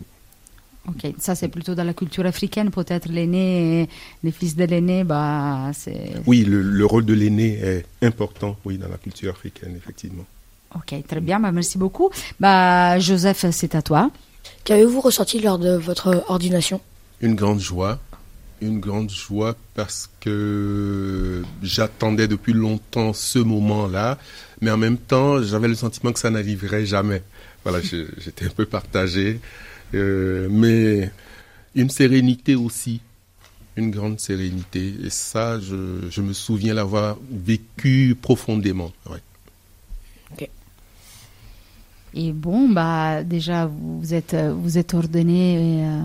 ok, 0.88 1.14
ça 1.18 1.34
c'est 1.34 1.48
plutôt 1.48 1.74
dans 1.74 1.84
la 1.84 1.94
culture 1.94 2.26
africaine, 2.26 2.70
peut-être 2.70 3.08
l'aîné, 3.08 3.88
les 4.22 4.30
fils 4.32 4.56
de 4.56 4.64
l'aîné, 4.64 5.04
bah 5.04 5.70
c'est. 5.74 6.14
oui, 6.26 6.44
le, 6.44 6.60
le 6.62 6.86
rôle 6.86 7.04
de 7.04 7.14
l'aîné 7.14 7.58
est 7.62 7.84
important, 8.02 8.56
oui, 8.64 8.76
dans 8.78 8.88
la 8.88 8.96
culture 8.98 9.30
africaine, 9.32 9.74
effectivement. 9.76 10.26
Ok, 10.74 10.94
très 11.08 11.20
bien, 11.20 11.40
bah, 11.40 11.50
merci 11.52 11.78
beaucoup. 11.78 12.10
Bah 12.38 12.98
Joseph, 12.98 13.44
c'est 13.50 13.74
à 13.74 13.82
toi. 13.82 14.10
Qu'avez-vous 14.64 15.00
ressenti 15.00 15.40
lors 15.40 15.58
de 15.58 15.70
votre 15.70 16.24
ordination? 16.28 16.80
Une 17.20 17.34
grande 17.34 17.60
joie. 17.60 17.98
Une 18.60 18.78
grande 18.78 19.10
joie 19.10 19.56
parce 19.74 20.10
que 20.20 21.42
j'attendais 21.62 22.28
depuis 22.28 22.52
longtemps 22.52 23.12
ce 23.14 23.38
moment-là, 23.38 24.18
mais 24.60 24.70
en 24.70 24.76
même 24.76 24.98
temps, 24.98 25.42
j'avais 25.42 25.68
le 25.68 25.74
sentiment 25.74 26.12
que 26.12 26.18
ça 26.18 26.30
n'arriverait 26.30 26.84
jamais. 26.84 27.22
Voilà, 27.64 27.80
j'étais 28.18 28.44
un 28.44 28.50
peu 28.50 28.66
partagé, 28.66 29.40
euh, 29.94 30.48
mais 30.50 31.10
une 31.74 31.88
sérénité 31.88 32.54
aussi, 32.54 33.00
une 33.76 33.90
grande 33.90 34.20
sérénité. 34.20 34.94
Et 35.04 35.10
ça, 35.10 35.58
je, 35.58 36.08
je 36.10 36.20
me 36.20 36.34
souviens 36.34 36.74
l'avoir 36.74 37.16
vécu 37.30 38.14
profondément. 38.20 38.92
ouais. 39.08 39.20
Et 42.14 42.32
bon, 42.32 42.68
bah, 42.68 43.22
déjà, 43.22 43.66
vous 43.66 44.14
êtes, 44.14 44.34
vous 44.34 44.78
êtes 44.78 44.94
ordonné 44.94 45.84
euh, 45.84 46.02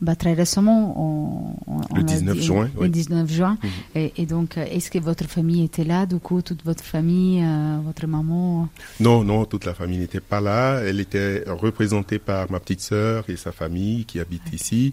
bah, 0.00 0.14
très 0.16 0.34
récemment. 0.34 0.94
on- 1.00 1.72
on- 1.72 1.80
on 1.90 1.94
Le 1.94 2.00
l'a 2.00 2.02
19 2.02 2.36
dit, 2.38 2.42
juin, 2.44 2.68
Le 2.74 2.80
oui. 2.82 2.90
19 2.90 3.30
juin. 3.30 3.56
Mhm. 3.62 3.70
Et, 3.94 4.12
et 4.18 4.26
donc, 4.26 4.56
est-ce 4.58 4.90
que 4.90 4.98
votre 4.98 5.24
famille 5.24 5.62
était 5.64 5.84
là, 5.84 6.04
du 6.06 6.16
coup, 6.18 6.42
toute 6.42 6.64
votre 6.64 6.84
famille, 6.84 7.42
euh, 7.42 7.78
votre 7.84 8.06
maman? 8.06 8.68
Non, 9.00 9.24
non, 9.24 9.44
toute 9.46 9.64
la 9.64 9.74
famille 9.74 9.98
n'était 9.98 10.20
pas 10.20 10.40
là. 10.40 10.80
Elle 10.84 11.00
était 11.00 11.44
représentée 11.46 12.18
par 12.18 12.50
ma 12.50 12.60
petite 12.60 12.80
sœur 12.80 13.24
et 13.28 13.36
sa 13.36 13.52
famille 13.52 14.04
qui 14.04 14.20
habitent 14.20 14.52
ici, 14.52 14.92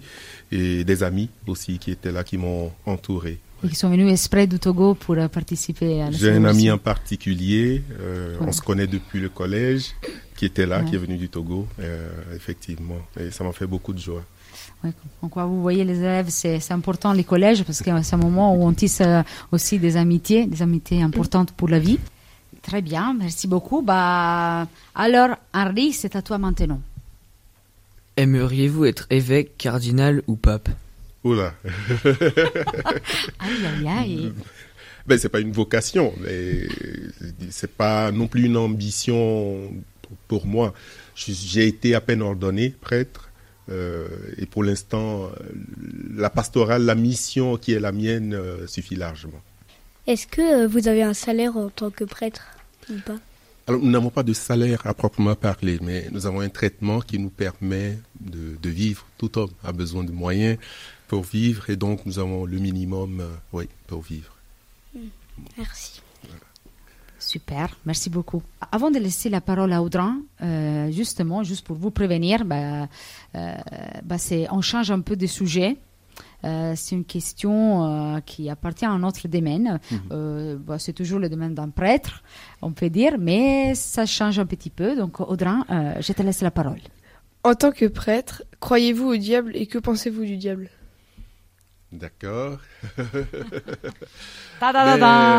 et 0.52 0.84
des 0.84 1.04
amis 1.04 1.30
aussi 1.48 1.80
qui 1.80 1.92
étaient 1.92 2.12
là, 2.12 2.24
qui 2.24 2.38
m'ont 2.38 2.72
entouré. 2.86 3.40
et 3.62 3.68
qui 3.68 3.76
sont 3.76 3.90
venus 3.90 4.10
exprès 4.10 4.48
du 4.48 4.58
Togo 4.58 4.94
pour 4.94 5.16
euh, 5.16 5.28
participer 5.28 6.02
à 6.02 6.06
la 6.06 6.12
J'ai 6.18 6.32
un 6.32 6.46
ami 6.46 6.72
en 6.72 6.78
particulier, 6.78 7.84
euh, 8.00 8.38
on 8.40 8.54
se 8.54 8.62
connaît 8.62 8.88
depuis 8.88 9.20
le 9.20 9.28
collège, 9.28 9.88
qui 10.40 10.46
était 10.46 10.66
là, 10.66 10.80
Ouais. 10.80 10.86
qui 10.86 10.96
est 10.96 10.98
venu 10.98 11.18
du 11.18 11.28
Togo, 11.28 11.68
euh, 11.82 12.08
effectivement. 12.34 12.96
Et 13.20 13.30
ça 13.30 13.44
m'a 13.44 13.52
fait 13.52 13.68
beaucoup 13.68 13.92
de 13.92 14.00
joie. 14.00 14.24
En 15.22 15.28
quoi 15.28 15.44
vous 15.46 15.62
voyez 15.62 15.84
les 15.84 15.98
élèves, 16.00 16.30
c'est 16.30 16.62
c'est 16.62 16.72
important 16.74 17.12
les 17.12 17.26
collèges 17.26 17.64
parce 17.64 17.80
que 17.82 17.92
c'est 18.02 18.14
un 18.14 18.18
moment 18.30 18.56
où 18.56 18.64
on 18.66 18.72
tisse 18.72 19.02
euh, 19.02 19.22
aussi 19.52 19.78
des 19.80 19.98
amitiés, 19.98 20.46
des 20.46 20.62
amitiés 20.62 21.02
importantes 21.02 21.52
pour 21.52 21.68
la 21.68 21.80
vie. 21.80 22.00
Très 22.62 22.82
bien, 22.82 23.14
merci 23.14 23.48
beaucoup. 23.48 23.82
Bah, 23.82 24.68
alors, 24.96 25.32
Henri, 25.54 25.92
c'est 25.92 26.16
à 26.16 26.22
toi 26.22 26.38
maintenant. 26.38 26.80
Aimeriez-vous 28.16 28.86
être 28.86 29.06
évêque, 29.10 29.58
cardinal 29.58 30.22
ou 30.28 30.36
pape? 30.38 30.70
Oula, 31.26 31.54
Aïe, 33.40 33.66
aïe, 33.68 33.88
aïe. 33.88 34.34
ben 35.06 35.18
c'est 35.20 35.28
pas 35.30 35.42
une 35.42 35.52
vocation, 35.52 36.14
mais 36.22 36.68
c'est 37.50 37.72
pas 37.76 38.12
non 38.14 38.28
plus 38.28 38.46
une 38.46 38.56
ambition 38.56 39.70
pour- 40.28 40.46
moi. 40.46 40.74
J'ai 41.16 41.68
été 41.68 41.96
à 41.96 42.02
peine 42.02 42.22
ordonné 42.22 42.70
prêtre, 42.70 43.30
euh, 43.70 44.08
et 44.38 44.46
pour 44.46 44.64
l'instant, 44.64 45.26
euh, 45.26 45.30
la 46.16 46.30
pastorale, 46.30 46.84
la 46.86 46.96
mission 46.96 47.58
qui 47.58 47.74
est 47.74 47.80
la 47.80 47.92
mienne 47.92 48.34
euh, 48.34 48.66
suffit 48.68 48.96
largement. 48.96 49.42
Est-ce 50.08 50.26
que 50.28 50.66
vous 50.66 50.88
avez 50.88 51.04
un 51.04 51.14
salaire 51.14 51.56
en 51.58 51.70
tant 51.70 51.92
que 51.92 52.04
prêtre 52.04 52.44
ou 52.90 52.98
pas? 53.06 53.20
Alors, 53.68 53.82
nous 53.82 53.92
n'avons 53.92 54.10
pas 54.10 54.24
de 54.24 54.34
salaire 54.34 54.82
à 54.88 54.96
proprement 54.96 55.36
parler, 55.36 55.78
mais 55.84 56.08
nous 56.12 56.26
avons 56.26 56.40
un 56.40 56.50
traitement 56.50 57.02
qui 57.02 57.20
nous 57.20 57.30
permet 57.30 58.00
de, 58.20 58.58
de 58.60 58.70
vivre. 58.70 59.06
Tout 59.20 59.38
homme 59.38 59.52
a 59.64 59.72
besoin 59.72 60.04
de 60.04 60.12
moyens 60.12 60.58
pour 61.08 61.24
vivre, 61.24 61.70
et 61.70 61.76
donc 61.76 62.06
nous 62.08 62.18
avons 62.18 62.46
le 62.46 62.58
minimum, 62.58 63.20
euh, 63.22 63.28
oui, 63.54 63.66
pour 63.86 64.02
vivre. 64.02 64.36
Merci. 65.58 66.02
Super, 67.30 67.78
merci 67.86 68.10
beaucoup. 68.10 68.42
Avant 68.72 68.90
de 68.90 68.98
laisser 68.98 69.30
la 69.30 69.40
parole 69.40 69.72
à 69.72 69.84
Audran, 69.84 70.16
euh, 70.42 70.90
justement, 70.90 71.44
juste 71.44 71.64
pour 71.64 71.78
vous 71.78 71.92
prévenir, 71.92 72.44
bah, 72.44 72.88
euh, 73.36 73.56
bah, 74.04 74.18
c'est, 74.18 74.48
on 74.50 74.62
change 74.62 74.90
un 74.90 75.02
peu 75.02 75.16
de 75.16 75.28
sujet. 75.28 75.78
Euh, 76.44 76.74
c'est 76.76 76.96
une 76.96 77.06
question 77.06 77.86
euh, 77.86 78.20
qui 78.26 78.50
appartient 78.50 78.84
à 78.84 78.98
notre 78.98 79.28
domaine. 79.28 79.80
Euh, 80.12 80.58
bah, 80.58 80.80
c'est 80.80 80.94
toujours 80.94 81.20
le 81.20 81.30
domaine 81.30 81.54
d'un 81.54 81.70
prêtre, 81.70 82.24
on 82.64 82.72
peut 82.72 82.90
dire, 82.90 83.18
mais 83.20 83.76
ça 83.76 84.08
change 84.08 84.40
un 84.40 84.48
petit 84.48 84.72
peu. 84.72 84.96
Donc, 84.96 85.20
Audran, 85.20 85.66
euh, 85.70 85.94
je 86.00 86.12
te 86.14 86.24
laisse 86.24 86.42
la 86.42 86.50
parole. 86.50 86.82
En 87.44 87.54
tant 87.54 87.72
que 87.72 87.86
prêtre, 87.86 88.42
croyez-vous 88.60 89.06
au 89.06 89.18
diable 89.18 89.52
et 89.54 89.68
que 89.68 89.78
pensez-vous 89.78 90.26
du 90.26 90.38
diable? 90.38 90.68
D'accord 91.92 92.60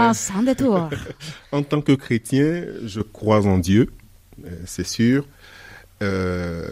Mais- 0.09 0.15
sans 0.15 0.43
détour. 0.43 0.91
En 1.53 1.63
tant 1.63 1.81
que 1.81 1.93
chrétien, 1.93 2.65
je 2.85 3.01
crois 3.01 3.47
en 3.47 3.59
Dieu, 3.59 3.89
euh, 4.45 4.51
c'est 4.67 4.87
sûr. 4.87 5.27
Euh, 6.03 6.67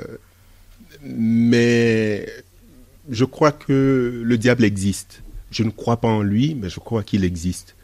mais 1.03 2.27
je 3.11 3.25
crois 3.25 3.53
que 3.53 4.23
le 4.25 4.39
diable 4.39 4.65
existe. 4.65 5.23
Je 5.51 5.63
ne 5.63 5.71
crois 5.71 5.99
pas 6.01 6.09
en 6.09 6.23
lui, 6.23 6.55
mais 6.55 6.69
je 6.69 6.81
crois 6.81 7.03
qu'il 7.03 7.25
existe. 7.25 7.75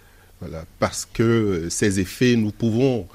Voilà, 0.41 0.65
parce 0.79 1.07
que 1.11 1.69
ses 1.71 2.01
effets, 2.01 2.37
nous 2.37 2.51
pouvons, 2.51 3.07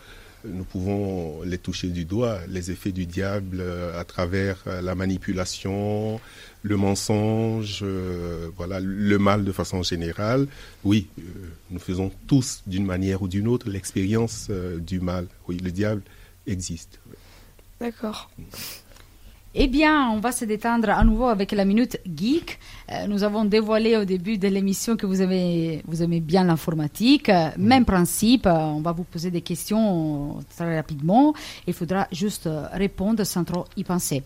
nous 0.45 0.63
pouvons 0.63 1.41
les 1.43 1.57
toucher 1.57 1.87
du 1.89 2.05
doigt. 2.05 2.39
Les 2.47 2.71
effets 2.71 2.91
du 2.91 3.05
diable 3.05 3.57
euh, 3.59 3.99
à 3.99 4.03
travers 4.05 4.63
euh, 4.67 4.81
la 4.81 4.95
manipulation, 4.95 6.19
le 6.61 6.77
mensonge, 6.77 7.79
euh, 7.83 8.49
voilà, 8.57 8.79
le 8.79 9.17
mal 9.17 9.45
de 9.45 9.51
façon 9.51 9.83
générale. 9.83 10.47
Oui, 10.83 11.07
euh, 11.17 11.21
nous 11.71 11.79
faisons 11.79 12.11
tous 12.27 12.63
d'une 12.67 12.85
manière 12.85 13.21
ou 13.21 13.27
d'une 13.27 13.47
autre 13.47 13.69
l'expérience 13.69 14.47
euh, 14.49 14.77
du 14.79 14.99
mal. 14.99 15.27
Oui, 15.47 15.57
le 15.57 15.71
diable 15.71 16.01
existe. 16.47 16.99
D'accord. 17.79 18.29
Eh 19.55 19.67
bien, 19.67 20.11
on 20.11 20.19
va 20.19 20.31
se 20.31 20.45
détendre 20.45 20.89
à 20.91 21.03
nouveau 21.03 21.25
avec 21.25 21.51
la 21.53 21.65
minute 21.65 21.99
geek. 22.05 22.59
Euh, 22.91 23.07
nous 23.07 23.23
avons 23.23 23.45
dévoilé 23.45 23.97
au 23.97 24.05
début 24.05 24.37
de 24.37 24.47
l'émission 24.47 24.95
que 24.95 25.07
vous 25.07 25.23
aimez, 25.23 25.81
vous 25.87 26.03
aimez 26.03 26.19
bien 26.19 26.43
l'informatique. 26.43 27.29
Euh, 27.29 27.49
Même 27.57 27.83
principe, 27.83 28.45
euh, 28.45 28.51
on 28.51 28.81
va 28.81 28.91
vous 28.91 29.05
poser 29.05 29.31
des 29.31 29.41
questions 29.41 30.37
très 30.55 30.77
rapidement. 30.77 31.33
Il 31.65 31.73
faudra 31.73 32.07
juste 32.11 32.47
répondre 32.73 33.23
sans 33.23 33.43
trop 33.43 33.65
y 33.75 33.83
penser. 33.83 34.21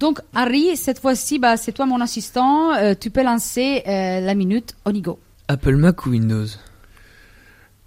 Donc, 0.00 0.20
Harry, 0.34 0.76
cette 0.76 0.98
fois-ci, 0.98 1.38
bah, 1.38 1.56
c'est 1.58 1.72
toi 1.72 1.86
mon 1.86 2.00
assistant. 2.00 2.74
Euh, 2.74 2.94
tu 2.98 3.10
peux 3.10 3.22
lancer 3.22 3.82
euh, 3.86 4.20
la 4.20 4.34
minute 4.34 4.74
on 4.86 4.94
y 4.94 5.02
go. 5.02 5.20
Apple 5.46 5.76
Mac 5.76 6.06
ou 6.06 6.10
Windows? 6.10 6.46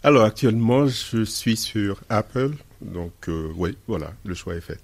Alors 0.04 0.24
actuellement, 0.24 0.86
je 0.86 1.24
suis 1.24 1.56
sur 1.56 2.02
Apple, 2.10 2.52
donc 2.82 3.14
euh, 3.30 3.52
oui, 3.56 3.78
voilà, 3.88 4.12
le 4.26 4.36
choix 4.36 4.54
est 4.54 4.62
fait. 4.62 4.80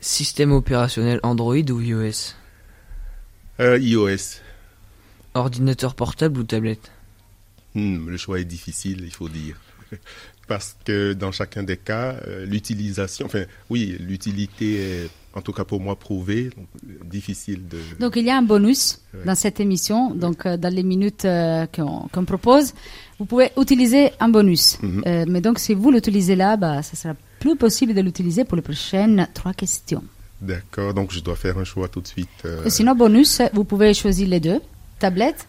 Système 0.00 0.50
opérationnel 0.50 1.20
Android 1.22 1.70
ou 1.70 1.80
iOS? 1.80 2.34
Euh, 3.60 3.78
iOS, 3.78 4.40
Ordinateur 5.34 5.94
portable 5.94 6.40
ou 6.40 6.42
tablette? 6.42 6.90
Hmm, 7.76 8.08
le 8.08 8.16
choix 8.16 8.40
est 8.40 8.44
difficile, 8.44 9.02
il 9.04 9.14
faut 9.14 9.28
dire. 9.28 9.56
Parce 10.46 10.76
que 10.84 11.12
dans 11.14 11.32
chacun 11.32 11.62
des 11.62 11.76
cas, 11.76 12.16
euh, 12.26 12.44
l'utilisation, 12.46 13.26
enfin 13.26 13.44
oui, 13.70 13.96
l'utilité 14.00 14.76
est, 14.76 15.10
en 15.34 15.40
tout 15.40 15.52
cas 15.52 15.64
pour 15.64 15.80
moi, 15.80 15.96
prouvée, 15.96 16.44
donc, 16.56 16.66
euh, 16.86 17.04
difficile 17.04 17.66
de... 17.68 17.78
Donc, 17.98 18.16
il 18.16 18.24
y 18.24 18.30
a 18.30 18.36
un 18.36 18.42
bonus 18.42 19.00
Ouais. 19.14 19.24
dans 19.24 19.34
cette 19.34 19.60
émission. 19.60 20.10
Donc, 20.14 20.44
euh, 20.44 20.56
dans 20.56 20.72
les 20.72 20.82
minutes 20.82 21.24
euh, 21.24 21.66
qu'on 21.66 22.24
propose, 22.24 22.74
vous 23.18 23.24
pouvez 23.26 23.50
utiliser 23.56 24.10
un 24.20 24.28
bonus. 24.28 24.78
Mhm. 24.82 25.24
Mais 25.28 25.40
donc, 25.40 25.58
si 25.58 25.72
vous 25.74 25.90
l'utilisez 25.90 26.36
là, 26.36 26.56
bah, 26.56 26.82
ça 26.82 26.96
sera 26.96 27.14
plus 27.40 27.56
possible 27.56 27.94
de 27.94 28.00
l'utiliser 28.00 28.44
pour 28.44 28.56
les 28.56 28.62
prochaines 28.62 29.26
trois 29.34 29.54
questions. 29.54 30.02
D'accord, 30.40 30.92
donc 30.92 31.12
je 31.12 31.20
dois 31.20 31.36
faire 31.36 31.56
un 31.58 31.64
choix 31.64 31.88
tout 31.88 32.00
de 32.00 32.06
suite. 32.08 32.46
Sinon, 32.68 32.94
bonus, 32.94 33.40
vous 33.54 33.64
pouvez 33.64 33.94
choisir 33.94 34.28
les 34.28 34.40
deux, 34.40 34.60
tablette 34.98 35.46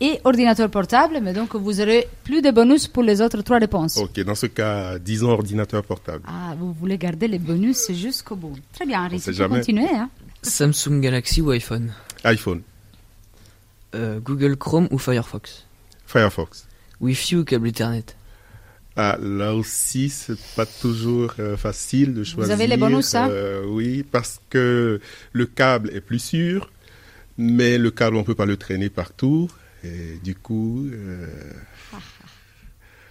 et 0.00 0.20
ordinateur 0.24 0.68
portable. 0.70 1.20
Mais 1.22 1.32
donc, 1.32 1.54
vous 1.54 1.80
aurez 1.80 2.08
plus 2.24 2.42
de 2.42 2.50
bonus 2.50 2.88
pour 2.88 3.02
les 3.02 3.20
autres 3.20 3.42
trois 3.42 3.58
réponses. 3.58 3.96
Ok, 3.98 4.20
dans 4.20 4.34
ce 4.34 4.46
cas, 4.46 4.98
disons 4.98 5.30
ordinateur 5.30 5.82
portable. 5.84 6.22
Ah, 6.26 6.54
vous 6.58 6.72
voulez 6.72 6.98
garder 6.98 7.28
les 7.28 7.38
bonus 7.38 7.90
jusqu'au 7.92 8.36
bout. 8.36 8.56
Très 8.72 8.86
bien, 8.86 9.02
Henri, 9.04 9.20
jamais. 9.28 9.58
continuer. 9.58 9.88
Hein. 9.94 10.10
Samsung 10.42 11.00
Galaxy 11.00 11.40
ou 11.40 11.50
iPhone 11.50 11.92
iPhone, 12.24 12.62
Euh, 13.94 14.18
Google 14.20 14.56
Chrome 14.56 14.88
ou 14.90 14.98
Firefox 14.98 15.66
Firefox. 16.06 16.66
Wi-Fi 17.00 17.36
ou 17.36 17.44
câble 17.44 17.68
Ethernet 17.68 18.04
Ah, 18.96 19.16
là 19.20 19.54
aussi, 19.54 20.08
c'est 20.10 20.38
pas 20.56 20.66
toujours 20.66 21.34
euh, 21.38 21.56
facile 21.56 22.12
de 22.14 22.24
choisir. 22.24 22.52
avez 22.54 22.66
les 22.66 22.76
bonus, 22.76 23.14
hein 23.14 23.28
euh, 23.30 23.64
Oui, 23.66 24.02
parce 24.02 24.40
que 24.50 25.00
le 25.32 25.46
câble 25.46 25.90
est 25.94 26.00
plus 26.00 26.18
sûr, 26.18 26.70
mais 27.38 27.78
le 27.78 27.90
câble, 27.90 28.16
on 28.16 28.24
peut 28.24 28.34
pas 28.34 28.46
le 28.46 28.56
traîner 28.56 28.90
partout. 28.90 29.48
Et 29.84 30.18
du 30.24 30.34
coup, 30.34 30.86
euh, 30.90 31.26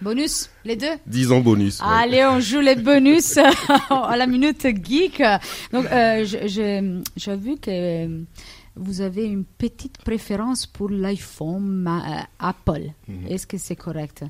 Bonus, 0.02 0.50
les 0.66 0.76
deux 0.76 0.96
disons 1.08 1.40
bonus. 1.40 1.80
ouais. 1.80 1.86
Allez, 1.88 2.26
on 2.26 2.40
joue 2.42 2.60
les 2.60 2.76
bonus 2.76 3.38
à 3.90 4.16
la 4.18 4.28
minute 4.28 4.66
geek. 4.84 5.22
Donc, 5.72 5.86
euh, 5.86 6.26
j'ai 6.26 7.36
vu 7.38 7.58
que 7.58 8.08
vous 8.76 9.02
avez 9.02 9.24
une 9.26 9.46
petite 9.46 10.00
préférence 10.00 10.66
pour 10.66 10.90
l'iPhone 10.90 11.88
euh, 11.88 12.20
Apple. 12.40 12.90
Mhm. 13.08 13.28
Est-ce 13.30 13.48
que 13.48 13.58
c'est 13.58 13.76
correct? 13.78 14.24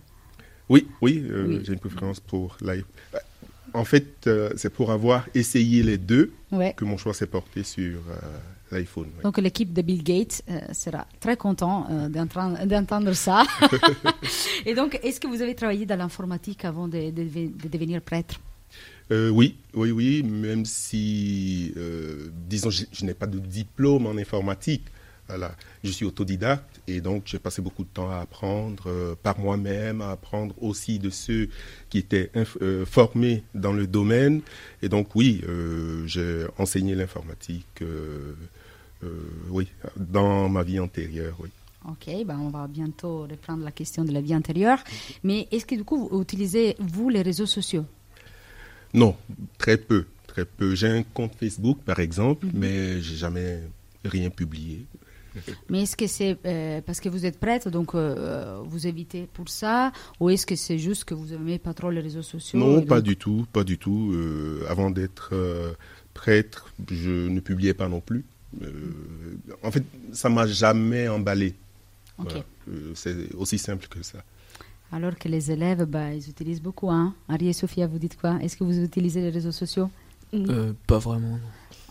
Oui, 0.69 0.87
oui, 1.01 1.25
euh, 1.29 1.45
Oui. 1.47 1.61
j'ai 1.63 1.73
une 1.73 1.79
préférence 1.79 2.19
pour 2.19 2.55
l'iPhone. 2.61 2.85
En 3.73 3.85
fait, 3.85 4.29
c'est 4.55 4.69
pour 4.71 4.91
avoir 4.91 5.25
essayé 5.33 5.81
les 5.81 5.97
deux 5.97 6.31
Ouais. 6.51 6.73
que 6.77 6.85
mon 6.85 6.97
choix 6.97 7.15
s'est 7.15 7.25
porté 7.25 7.63
sur 7.63 8.01
l'iPhone. 8.73 9.07
Donc 9.23 9.37
l'équipe 9.37 9.71
de 9.71 9.81
Bill 9.81 10.03
Gates 10.03 10.41
euh, 10.49 10.59
sera 10.73 11.07
très 11.19 11.37
content 11.37 11.87
euh, 11.89 12.09
d'entendre 12.65 13.13
ça. 13.13 13.43
Et 14.65 14.73
donc, 14.75 14.99
est-ce 15.03 15.19
que 15.19 15.27
vous 15.27 15.41
avez 15.41 15.55
travaillé 15.55 15.85
dans 15.85 15.97
l'informatique 15.97 16.65
avant 16.65 16.87
de, 16.87 17.11
de- 17.11 17.23
de 17.63 17.67
devenir 17.67 18.01
prêtre? 18.01 18.39
Euh, 19.11 19.29
oui, 19.29 19.55
oui, 19.73 19.91
oui, 19.91 20.23
même 20.23 20.65
si, 20.65 21.73
disons, 22.49 22.69
je, 22.69 22.85
je 22.91 23.05
n'ai 23.05 23.13
pas 23.13 23.27
de 23.27 23.37
diplôme 23.39 24.05
en 24.07 24.17
informatique. 24.17 24.85
Voilà. 25.27 25.55
Je 25.83 25.91
suis 25.91 26.05
autodidacte 26.05 26.81
et 26.87 26.99
donc 26.99 27.23
j'ai 27.25 27.39
passé 27.39 27.61
beaucoup 27.61 27.83
de 27.83 27.89
temps 27.89 28.09
à 28.09 28.17
apprendre 28.17 28.83
euh, 28.87 29.15
par 29.21 29.39
moi-même, 29.39 30.01
à 30.01 30.11
apprendre 30.11 30.53
aussi 30.61 30.99
de 30.99 31.09
ceux 31.09 31.47
qui 31.89 31.97
étaient 31.99 32.29
euh, 32.61 32.85
formés 32.85 33.43
dans 33.55 33.71
le 33.71 33.87
domaine. 33.87 34.41
Et 34.81 34.89
donc 34.89 35.15
oui, 35.15 35.41
euh, 35.47 36.05
j'ai 36.07 36.45
enseigné 36.57 36.93
l'informatique, 36.93 37.81
oui, 39.49 39.67
dans 39.97 40.49
ma 40.49 40.63
vie 40.63 40.79
antérieure, 40.79 41.35
oui. 41.39 41.49
Ok, 41.89 42.07
ben 42.25 42.37
on 42.39 42.49
va 42.49 42.67
bientôt 42.67 43.23
reprendre 43.29 43.63
la 43.65 43.71
question 43.71 44.05
de 44.05 44.11
la 44.13 44.21
vie 44.21 44.33
antérieure. 44.35 44.79
Mais 45.23 45.47
est-ce 45.51 45.65
que 45.65 45.75
du 45.75 45.83
coup, 45.83 46.07
vous 46.09 46.21
utilisez, 46.21 46.75
vous, 46.79 47.09
les 47.09 47.21
réseaux 47.21 47.45
sociaux? 47.45 47.85
Non, 48.93 49.15
très 49.57 49.77
peu, 49.77 50.05
très 50.27 50.45
peu. 50.45 50.75
J'ai 50.75 50.87
un 50.87 51.03
compte 51.03 51.33
Facebook, 51.35 51.79
par 51.83 51.99
exemple, 51.99 52.45
Mhm. 52.45 52.51
mais 52.55 53.01
j'ai 53.01 53.15
jamais 53.15 53.63
rien 54.05 54.29
publié. 54.29 54.85
Mais 55.67 55.81
est-ce 55.81 55.97
que 55.97 56.05
c'est 56.05 56.37
euh, 56.45 56.79
parce 56.85 56.99
que 56.99 57.09
vous 57.09 57.25
êtes 57.25 57.39
prêtre, 57.39 57.71
donc 57.71 57.95
euh, 57.95 58.61
vous 58.65 58.85
évitez 58.85 59.27
pour 59.33 59.49
ça? 59.49 59.91
Ou 60.19 60.29
est-ce 60.29 60.45
que 60.45 60.55
c'est 60.55 60.77
juste 60.77 61.05
que 61.05 61.15
vous 61.15 61.33
aimez 61.33 61.57
pas 61.57 61.73
trop 61.73 61.89
les 61.89 62.01
réseaux 62.01 62.21
sociaux 62.21 62.59
Non, 62.59 62.81
pas 62.83 63.01
du 63.01 63.17
tout, 63.17 63.45
pas 63.51 63.63
du 63.63 63.79
tout. 63.79 64.11
Euh, 64.13 64.63
avant 64.69 64.91
d'être 64.91 65.31
euh, 65.33 65.73
prêtre, 66.13 66.71
je 66.89 67.27
ne 67.27 67.39
publiais 67.39 67.73
pas 67.73 67.89
non 67.89 67.99
plus. 67.99 68.23
Euh, 68.61 68.67
en 69.63 69.71
fait, 69.71 69.83
ça 70.11 70.29
m'a 70.29 70.45
jamais 70.47 71.07
emballé. 71.07 71.53
Voilà. 72.17 72.43
Euh, 72.69 72.91
c'est 72.95 73.33
aussi 73.35 73.57
simple 73.57 73.87
que 73.87 74.03
ça. 74.03 74.19
Alors 74.91 75.17
que 75.17 75.27
les 75.27 75.49
élèves, 75.51 75.85
bah, 75.85 76.13
ils 76.13 76.29
utilisent 76.29 76.61
beaucoup. 76.61 76.89
Hein 76.91 77.15
Harry 77.27 77.47
et 77.49 77.53
Sophia, 77.53 77.87
vous 77.87 77.97
dites 77.97 78.15
quoi? 78.19 78.37
Est-ce 78.41 78.55
que 78.57 78.63
vous 78.63 78.79
utilisez 78.79 79.21
les 79.21 79.29
réseaux 79.31 79.51
sociaux? 79.51 79.89
Euh, 80.33 80.73
pas 80.87 80.99
vraiment. 80.99 81.29
non. 81.29 81.39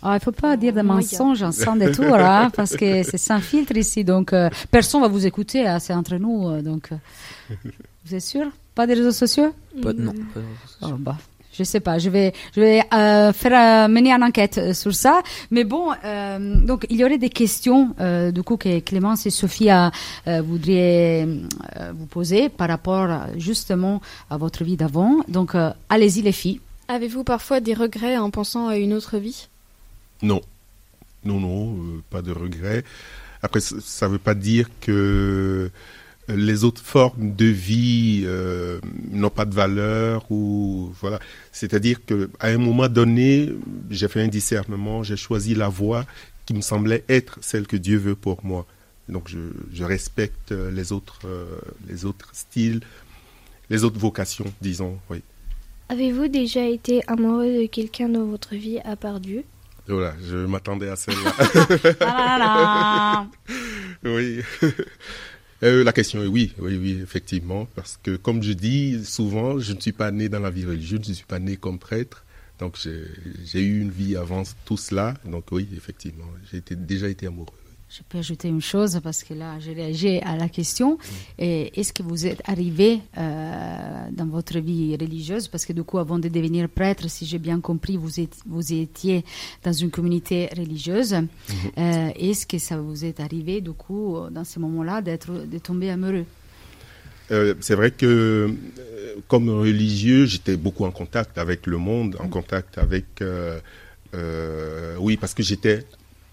Ah, 0.05 0.17
il 0.21 0.25
faut 0.25 0.33
pas 0.33 0.57
dire 0.57 0.73
des 0.73 0.83
mensonges 0.83 1.49
sans 1.53 1.77
détour, 1.77 2.15
hein, 2.17 2.51
parce 2.55 2.77
que 2.77 3.05
c'est 3.05 3.19
sans 3.19 3.39
filtre 3.41 3.77
ici. 3.77 4.03
Donc, 4.05 4.33
euh, 4.33 4.51
personne 4.71 5.01
va 5.01 5.07
vous 5.09 5.25
écouter, 5.27 5.65
hein, 5.67 5.79
c'est 5.79 5.95
entre 5.95 6.17
nous. 6.17 6.49
euh, 6.49 6.61
donc, 6.61 6.91
euh, 6.91 7.55
vous 8.05 8.15
êtes 8.15 8.23
sûr? 8.23 8.47
Pas 8.75 8.87
des 8.87 8.95
réseaux 8.95 9.13
sociaux? 9.13 9.55
Pas, 9.81 9.93
non, 9.93 10.13
Mm. 10.13 10.25
pas 10.35 10.41
de 10.41 10.47
réseaux 10.47 10.67
sociaux. 10.67 10.97
Oh, 10.97 10.99
bah, 10.99 11.19
je 11.53 11.65
sais 11.65 11.81
pas, 11.81 11.99
je 11.99 12.11
vais, 12.11 12.33
je 12.55 12.61
vais 12.61 12.83
euh, 12.93 13.33
faire 13.33 13.87
euh, 13.87 13.89
mener 13.89 14.13
une 14.13 14.23
enquête 14.23 14.59
euh, 14.59 14.75
sur 14.75 14.95
ça. 14.95 15.23
Mais 15.51 15.65
bon, 15.65 15.91
euh, 16.05 16.57
donc 16.57 16.87
il 16.91 16.97
y 16.97 17.05
aurait 17.05 17.19
des 17.19 17.31
questions 17.31 17.95
euh, 18.01 18.31
du 18.31 18.43
coup 18.43 18.57
que 18.57 18.81
Clémence 18.81 19.27
et 19.27 19.31
Sophia 19.31 19.91
euh, 20.27 20.43
voudraient 20.43 21.27
euh, 21.77 21.93
vous 21.97 22.07
poser 22.07 22.49
par 22.49 22.69
rapport 22.69 23.09
justement 23.37 24.01
à 24.31 24.37
votre 24.37 24.65
vie 24.65 24.77
d'avant. 24.77 25.21
Donc 25.29 25.55
euh, 25.55 25.71
allez-y 25.89 26.23
les 26.23 26.33
filles. 26.33 26.61
Avez-vous 26.89 27.25
parfois 27.25 27.61
des 27.61 27.75
regrets 27.75 28.17
en 28.17 28.31
pensant 28.31 28.69
à 28.69 28.77
une 28.77 28.93
autre 28.93 29.19
vie? 29.19 29.49
Non, 30.23 30.41
non, 31.25 31.41
non, 31.41 31.75
euh, 31.75 32.03
pas 32.11 32.23
de 32.23 32.33
regret. 32.33 32.85
Après, 33.43 33.61
ça 33.61 34.07
ne 34.07 34.13
veut 34.13 34.19
pas 34.19 34.35
dire 34.35 34.69
que 34.81 34.93
euh, 34.93 35.71
les 36.29 36.65
autres 36.65 36.83
formes 36.83 37.35
de 37.35 37.47
vie 37.47 38.23
euh, 38.27 38.81
n'ont 39.11 39.31
pas 39.31 39.45
de 39.45 39.55
valeur 39.55 40.31
ou 40.31 40.93
voilà. 41.01 41.19
C'est-à-dire 41.51 42.05
que 42.05 42.31
à 42.39 42.49
un 42.49 42.59
moment 42.59 42.89
donné, 42.89 43.51
j'ai 43.91 44.09
fait 44.09 44.23
un 44.23 44.29
discernement, 44.29 45.03
j'ai 45.03 45.17
choisi 45.17 45.55
la 45.55 45.69
voie 45.69 46.07
qui 46.47 46.55
me 46.55 46.61
semblait 46.61 47.05
être 47.09 47.39
celle 47.41 47.67
que 47.67 47.77
Dieu 47.77 47.99
veut 47.99 48.15
pour 48.15 48.45
moi. 48.45 48.67
Donc 49.09 49.29
je, 49.29 49.39
je 49.73 49.85
respecte 49.85 50.53
euh, 50.53 50.71
les 50.71 50.93
autres, 50.93 51.21
euh, 51.25 51.45
les 51.89 52.05
autres 52.05 52.31
styles, 52.33 52.81
les 53.69 53.85
autres 53.85 53.99
vocations, 53.99 54.53
disons. 54.61 54.99
Oui. 55.11 55.23
Avez-vous 55.89 56.29
déjà 56.29 56.65
été 56.65 57.03
amoureux 57.09 57.63
de 57.63 57.67
quelqu'un 57.67 58.09
dans 58.09 58.25
votre 58.25 58.55
vie 58.55 58.79
à 58.85 58.97
part 58.97 59.21
Dieu? 59.21 59.45
Voilà, 59.89 60.15
je 60.27 60.37
m'attendais 60.37 60.89
à 60.89 60.97
celle-là. 60.97 61.33
Ah. 62.01 63.27
Oui. 64.05 64.41
Euh, 65.63 65.85
la 65.85 65.93
question 65.93 66.23
est 66.25 66.27
oui, 66.27 66.53
oui, 66.59 66.77
oui, 66.77 66.99
effectivement, 67.01 67.69
parce 67.77 67.97
que 68.03 68.17
comme 68.17 68.43
je 68.43 68.53
dis 68.53 69.05
souvent, 69.05 69.61
je 69.61 69.73
ne 69.73 69.81
suis 69.81 69.93
pas 69.93 70.11
né 70.11 70.29
dans 70.29 70.41
la 70.41 70.51
vie 70.51 70.65
religieuse, 70.65 71.03
je 71.05 71.11
ne 71.11 71.15
suis 71.15 71.25
pas 71.25 71.39
né 71.39 71.57
comme 71.57 71.79
prêtre, 71.79 72.25
donc 72.59 72.77
j'ai 73.45 73.61
eu 73.61 73.81
une 73.81 73.93
vie 73.93 74.17
avant 74.17 74.43
tout 74.65 74.77
cela, 74.77 75.15
donc 75.25 75.45
oui, 75.53 75.69
effectivement, 75.77 76.27
j'ai 76.51 76.63
déjà 76.75 77.09
été 77.09 77.29
amoureux. 77.29 77.62
Je 77.95 78.01
peux 78.09 78.17
ajouter 78.19 78.49
une 78.49 78.63
chose 78.63 78.99
parce 79.03 79.23
que 79.23 79.35
là, 79.35 79.59
j'ai 79.61 79.75
réagi 79.75 80.19
à 80.21 80.35
la 80.39 80.49
question. 80.49 80.97
Et 81.39 81.79
Est-ce 81.79 81.93
que 81.93 82.03
vous 82.03 82.25
êtes 82.27 82.41
arrivé 82.47 83.01
euh, 83.19 84.09
dans 84.13 84.25
votre 84.25 84.59
vie 84.61 84.97
religieuse? 84.99 85.47
Parce 85.47 85.67
que 85.67 85.75
du 85.75 85.83
coup, 85.83 85.99
avant 85.99 86.19
de 86.19 86.29
devenir 86.29 86.71
prêtre, 86.71 87.11
si 87.11 87.27
j'ai 87.27 87.39
bien 87.39 87.61
compris, 87.61 87.99
vous, 87.99 88.19
êtes- 88.19 88.39
vous 88.47 88.73
étiez 88.73 89.27
dans 89.63 89.75
une 89.75 89.91
communauté 89.91 90.49
religieuse. 90.57 91.13
Euh, 91.77 92.09
Est-ce 92.17 92.47
que 92.47 92.57
ça 92.57 92.79
vous 92.79 93.05
est 93.05 93.21
arrivé, 93.21 93.61
du 93.61 93.73
coup, 93.73 94.17
dans 94.31 94.45
ce 94.45 94.59
moment-là, 94.59 95.03
d'être, 95.03 95.31
de 95.31 95.59
tomber 95.59 95.91
amoureux? 95.91 96.25
Euh, 97.31 97.55
c'est 97.61 97.75
vrai 97.75 97.91
que 97.91 98.55
comme 99.29 99.51
religieux, 99.51 100.25
j'étais 100.25 100.57
beaucoup 100.57 100.87
en 100.87 100.93
contact 100.93 101.37
avec 101.37 101.67
le 101.67 101.77
monde, 101.77 102.17
en 102.21 102.29
contact 102.29 102.79
avec... 102.79 103.05
oui, 104.99 105.17
parce 105.19 105.35
que 105.35 105.43
j'étais 105.43 105.85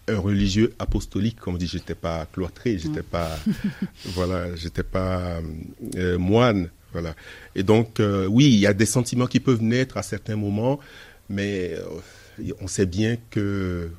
un 0.09 0.19
religieux 0.19 0.73
apostolique, 0.79 1.37
comme 1.39 1.55
on 1.55 1.57
dit, 1.57 1.67
j'étais 1.67 1.95
pas 1.95 2.25
cloîtré, 2.31 2.77
j'étais 2.77 3.03
pas... 3.03 3.29
voilà, 4.05 4.55
j'étais 4.55 4.83
pas 4.83 5.39
euh, 5.95 6.17
moine, 6.17 6.69
voilà. 6.93 7.15
Et 7.55 7.63
donc, 7.63 7.99
euh, 7.99 8.25
oui, 8.27 8.45
il 8.45 8.59
y 8.59 8.67
a 8.67 8.73
des 8.73 8.85
sentiments 8.85 9.27
qui 9.27 9.39
peuvent 9.39 9.61
naître 9.63 9.97
à 9.97 10.03
certains 10.03 10.35
moments, 10.35 10.79
mais 11.29 11.75
euh, 11.75 12.53
on 12.61 12.67
sait 12.67 12.85
bien 12.85 13.17
que... 13.29 13.39
euh, 13.39 13.89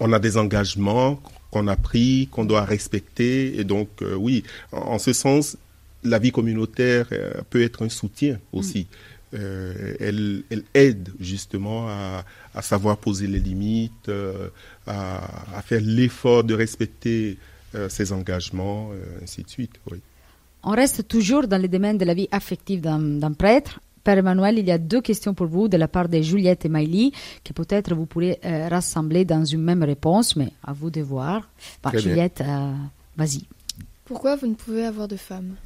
on- 0.00 0.12
a 0.12 0.18
des 0.18 0.36
engagements 0.36 1.20
qu'on 1.50 1.68
a 1.68 1.76
pris, 1.76 2.28
qu'on 2.30 2.44
doit 2.44 2.64
respecter. 2.64 3.58
Et 3.58 3.64
donc, 3.64 3.88
euh, 4.02 4.14
oui, 4.14 4.42
en, 4.72 4.78
en 4.94 4.98
ce 4.98 5.12
sens, 5.12 5.56
la 6.02 6.18
vie 6.18 6.32
communautaire 6.32 7.06
euh, 7.12 7.32
peut 7.50 7.62
être 7.62 7.84
un 7.84 7.88
soutien 7.88 8.38
aussi. 8.52 8.86
Euh, 9.34 9.94
elle, 9.98 10.44
elle 10.50 10.62
aide 10.74 11.08
justement 11.18 11.88
à, 11.88 12.24
à 12.54 12.62
savoir 12.62 12.96
poser 12.96 13.26
les 13.26 13.40
limites, 13.40 14.08
euh, 14.08 14.48
à, 14.86 15.56
à 15.56 15.62
faire 15.62 15.80
l'effort 15.82 16.44
de 16.44 16.54
respecter 16.54 17.36
euh, 17.74 17.88
ses 17.88 18.12
engagements, 18.12 18.90
euh, 18.92 19.24
ainsi 19.24 19.42
de 19.42 19.48
suite. 19.48 19.72
Oui. 19.90 19.98
On 20.62 20.70
reste 20.70 21.06
toujours 21.08 21.46
dans 21.48 21.60
le 21.60 21.68
domaine 21.68 21.98
de 21.98 22.04
la 22.04 22.14
vie 22.14 22.28
affective 22.30 22.80
d'un 22.80 23.32
prêtre. 23.32 23.80
Père 24.04 24.18
Emmanuel, 24.18 24.58
il 24.58 24.66
y 24.66 24.70
a 24.70 24.78
deux 24.78 25.00
questions 25.00 25.34
pour 25.34 25.48
vous 25.48 25.66
de 25.66 25.76
la 25.76 25.88
part 25.88 26.08
de 26.08 26.20
Juliette 26.22 26.64
et 26.64 26.68
Maïli 26.68 27.12
que 27.42 27.52
peut-être 27.52 27.92
vous 27.94 28.06
pourrez 28.06 28.38
euh, 28.44 28.68
rassembler 28.68 29.24
dans 29.24 29.44
une 29.44 29.62
même 29.62 29.82
réponse, 29.82 30.36
mais 30.36 30.52
à 30.62 30.72
vous 30.72 30.90
de 30.90 31.00
voir. 31.00 31.48
Bah. 31.82 31.90
Juliette, 31.94 32.40
euh, 32.40 32.72
vas-y. 33.16 33.42
Pourquoi 34.04 34.36
vous 34.36 34.46
ne 34.46 34.54
pouvez 34.54 34.84
avoir 34.86 35.08
de 35.08 35.16
femme? 35.16 35.56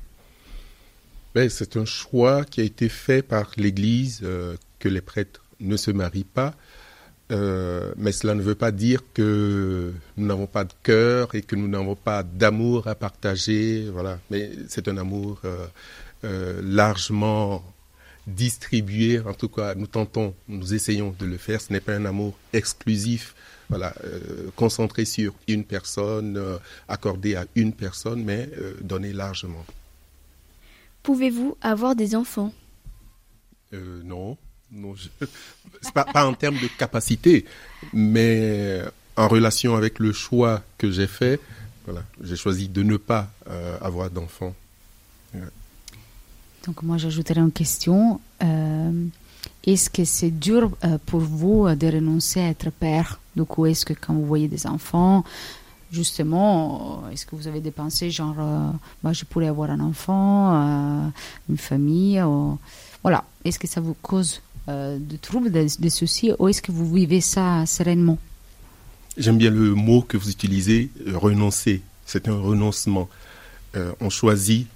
Ben, 1.33 1.49
c'est 1.49 1.77
un 1.77 1.85
choix 1.85 2.45
qui 2.45 2.61
a 2.61 2.65
été 2.65 2.89
fait 2.89 3.23
par 3.23 3.53
l'Église 3.57 4.21
euh, 4.25 4.57
que 4.81 4.89
les 4.89 5.01
prêtres 5.01 5.45
ne 5.61 5.77
se 5.77 5.93
marient 5.93 6.25
pas. 6.25 6.55
Euh, 7.31 7.93
mais 7.97 8.11
cela 8.11 8.35
ne 8.35 8.43
veut 8.43 8.57
pas 8.57 8.73
dire 8.73 9.05
que 9.15 9.93
nous 10.17 10.27
n'avons 10.27 10.49
pas 10.49 10.65
de 10.65 10.73
cœur 10.83 11.33
et 11.37 11.43
que 11.43 11.55
nous 11.55 11.69
n'avons 11.69 11.95
pas 11.95 12.25
d'amour 12.25 12.89
à 12.89 12.97
partager. 12.97 13.89
Voilà. 13.93 14.19
Mais 14.31 14.51
c'est 14.69 14.89
un 14.89 14.97
amour 14.97 15.41
euh, 15.45 16.61
largement 16.65 17.63
distribué. 18.27 19.21
En 19.21 19.35
tout 19.35 19.49
cas, 19.49 19.77
nous 19.77 19.87
tentons, 19.87 20.35
nous 20.49 20.75
essayons 20.75 21.15
de 21.17 21.27
le 21.27 21.37
faire. 21.37 21.61
Ce 21.61 21.73
n'est 21.73 21.81
pas 21.81 21.95
un 21.95 22.07
amour 22.07 22.37
exclusif, 22.53 23.37
voilà, 23.69 23.95
concentré 24.57 25.05
sur 25.05 25.33
une 25.47 25.63
personne, 25.63 26.41
accordé 26.89 27.37
à 27.37 27.47
une 27.55 27.73
personne, 27.73 28.25
mais 28.25 28.51
donné 28.83 29.13
largement. 29.13 29.65
Pouvez-vous 31.03 31.57
avoir 31.61 31.95
des 31.97 32.15
enfants? 32.15 32.53
Euh, 33.73 34.03
non, 34.05 34.37
non, 34.73 34.95
je... 34.95 35.09
c'est 35.83 35.93
pas, 35.93 36.05
pas 36.05 36.27
en 36.27 36.35
termes 36.35 36.59
de 36.59 36.69
capacité, 36.79 37.45
mais 37.93 38.83
en 39.17 39.29
relation 39.29 39.77
avec 39.77 39.99
le 39.99 40.13
choix 40.13 40.63
que 40.79 40.91
j'ai 40.91 41.07
fait, 41.07 41.41
voilà, 41.85 42.05
j'ai 42.23 42.37
choisi 42.37 42.69
de 42.69 42.83
ne 42.83 42.97
pas 42.97 43.31
euh, 43.49 43.79
avoir 43.81 44.11
d'enfants. 44.11 44.55
Ouais. 45.35 45.41
Donc 46.67 46.83
moi 46.83 46.99
j'ajouterai 46.99 47.41
une 47.41 47.53
question. 47.53 48.21
Euh, 48.43 49.07
est-ce 49.65 49.91
que 49.91 50.05
c'est 50.05 50.31
dur 50.31 50.71
euh, 50.85 50.99
pour 51.07 51.21
vous 51.21 51.69
de 51.75 51.87
renoncer 51.87 52.41
à 52.41 52.49
être 52.49 52.71
père? 52.71 53.21
Du 53.37 53.45
coup, 53.45 53.67
est-ce 53.67 53.85
que 53.85 53.95
quand 53.95 54.13
vous 54.13 54.27
voyez 54.27 54.49
des 54.49 54.67
enfants, 54.67 55.25
justement, 55.93 57.03
euh, 57.07 57.11
est-ce 57.11 57.27
que 57.27 57.35
vous 57.37 57.47
avez 57.49 57.61
des 57.61 57.71
pensées 57.71 58.11
genre, 58.11 58.37
euh, 58.39 58.71
bah, 59.03 59.13
je 59.13 59.25
pourrais 59.25 59.49
avoir 59.49 59.71
un 59.71 59.81
enfant, 59.81 60.55
euh, 60.55 61.09
une 61.49 61.59
famille 61.59 62.21
ou- 62.23 62.59
Voilà. 63.03 63.25
Est-ce 63.45 63.59
que 63.59 63.67
ça 63.67 63.81
vous 63.81 63.95
cause 64.03 64.41
euh, 64.69 64.99
de 64.99 65.17
troubles, 65.17 65.51
des 65.51 65.67
des 65.79 65.91
soucis, 65.91 66.33
ou 66.39 66.49
est-ce 66.49 66.61
que 66.63 66.71
vous 66.73 66.93
vivez 66.93 67.21
ça 67.21 67.65
sereinement? 67.67 68.19
J'aime 69.17 69.39
bien 69.39 69.51
le 69.51 69.75
mot 69.75 70.03
que 70.03 70.17
vous 70.17 70.31
utilisez, 70.31 70.91
renoncer. 71.15 71.83
C'est 72.07 72.29
un 72.29 72.39
renoncement. 72.39 73.09
On 74.01 74.11
choisit 74.11 74.67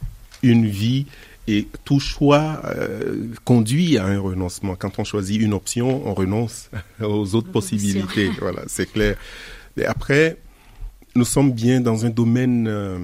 une 0.42 0.66
vie 0.66 1.06
et 1.46 1.68
tout 1.84 2.00
choix 2.00 2.62
euh, 2.64 3.28
conduit 3.44 3.98
à 3.98 4.06
un 4.06 4.18
renoncement. 4.18 4.76
Quand 4.76 4.98
on 4.98 5.04
choisit 5.04 5.40
une 5.40 5.52
option, 5.52 6.06
on 6.08 6.14
renonce 6.14 6.70
aux 7.02 7.34
autres 7.34 7.50
possibilités. 7.52 8.30
Voilà, 8.40 8.62
c'est 8.66 8.90
clair. 8.90 9.16
Mais 9.76 9.84
après, 9.84 10.38
nous 11.14 11.24
sommes 11.24 11.52
bien 11.52 11.80
dans 11.80 12.04
un 12.06 12.10
domaine, 12.10 12.66
euh, 12.68 12.98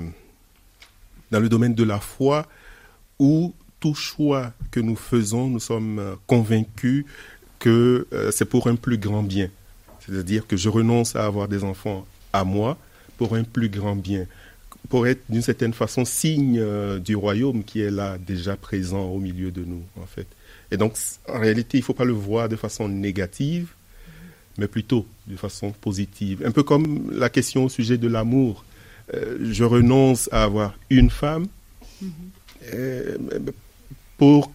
dans 1.31 1.41
le 1.41 1.49
domaine 1.49 1.75
de 1.75 1.85
la 1.85 2.01
foi, 2.01 2.47
où 3.19 3.55
tout 3.79 3.95
choix 3.95 4.53
que 4.71 4.81
nous 4.81 4.97
faisons, 4.97 5.49
nous 5.49 5.61
sommes 5.61 5.99
euh, 5.99 6.15
convaincus 6.27 7.05
que 7.59 8.07
euh, 8.13 8.31
c'est 8.31 8.45
pour 8.45 8.67
un 8.67 8.77
plus 8.77 8.99
grand 8.99 9.23
bien. 9.23 9.49
C'est-à-dire 10.01 10.47
que 10.47 10.57
je 10.57 10.69
renonce 10.69 11.15
à 11.15 11.25
avoir 11.25 11.47
des 11.47 11.63
enfants 11.63 12.07
à 12.33 12.45
moi 12.45 12.79
pour 13.17 13.35
un 13.35 13.45
plus 13.45 13.69
grand 13.69 13.95
bien, 13.95 14.27
pour 14.89 15.07
être 15.07 15.23
d'une 15.29 15.43
certaine 15.43 15.75
façon 15.75 16.05
signe 16.05 16.61
du 17.01 17.15
royaume 17.15 17.63
qui 17.65 17.83
est 17.83 17.91
là 17.91 18.17
déjà 18.19 18.57
présent 18.57 19.05
au 19.05 19.19
milieu 19.19 19.51
de 19.51 19.63
nous, 19.63 19.83
en 20.01 20.07
fait. 20.07 20.27
Et 20.71 20.79
donc, 20.79 20.95
en 21.29 21.39
réalité, 21.39 21.77
il 21.77 21.81
ne 21.81 21.85
faut 21.85 21.95
pas 21.95 22.07
le 22.07 22.15
voir 22.15 22.49
de 22.49 22.57
façon 22.57 22.89
négative, 22.89 23.75
mais 24.61 24.69
plutôt 24.69 25.07
de 25.27 25.37
façon 25.37 25.73
positive. 25.73 26.43
Un 26.45 26.53
peu 26.53 26.63
comme 26.63 27.11
la 27.11 27.31
question 27.31 27.65
au 27.65 27.69
sujet 27.69 27.99
de 27.99 28.07
l'amour. 28.09 28.65
Euh, 29.15 29.39
je 29.59 29.65
renonce 29.65 30.29
à 30.31 30.45
avoir 30.45 30.75
une 30.89 31.11
femme 31.11 31.47
euh, 32.73 33.17
pour 34.19 34.53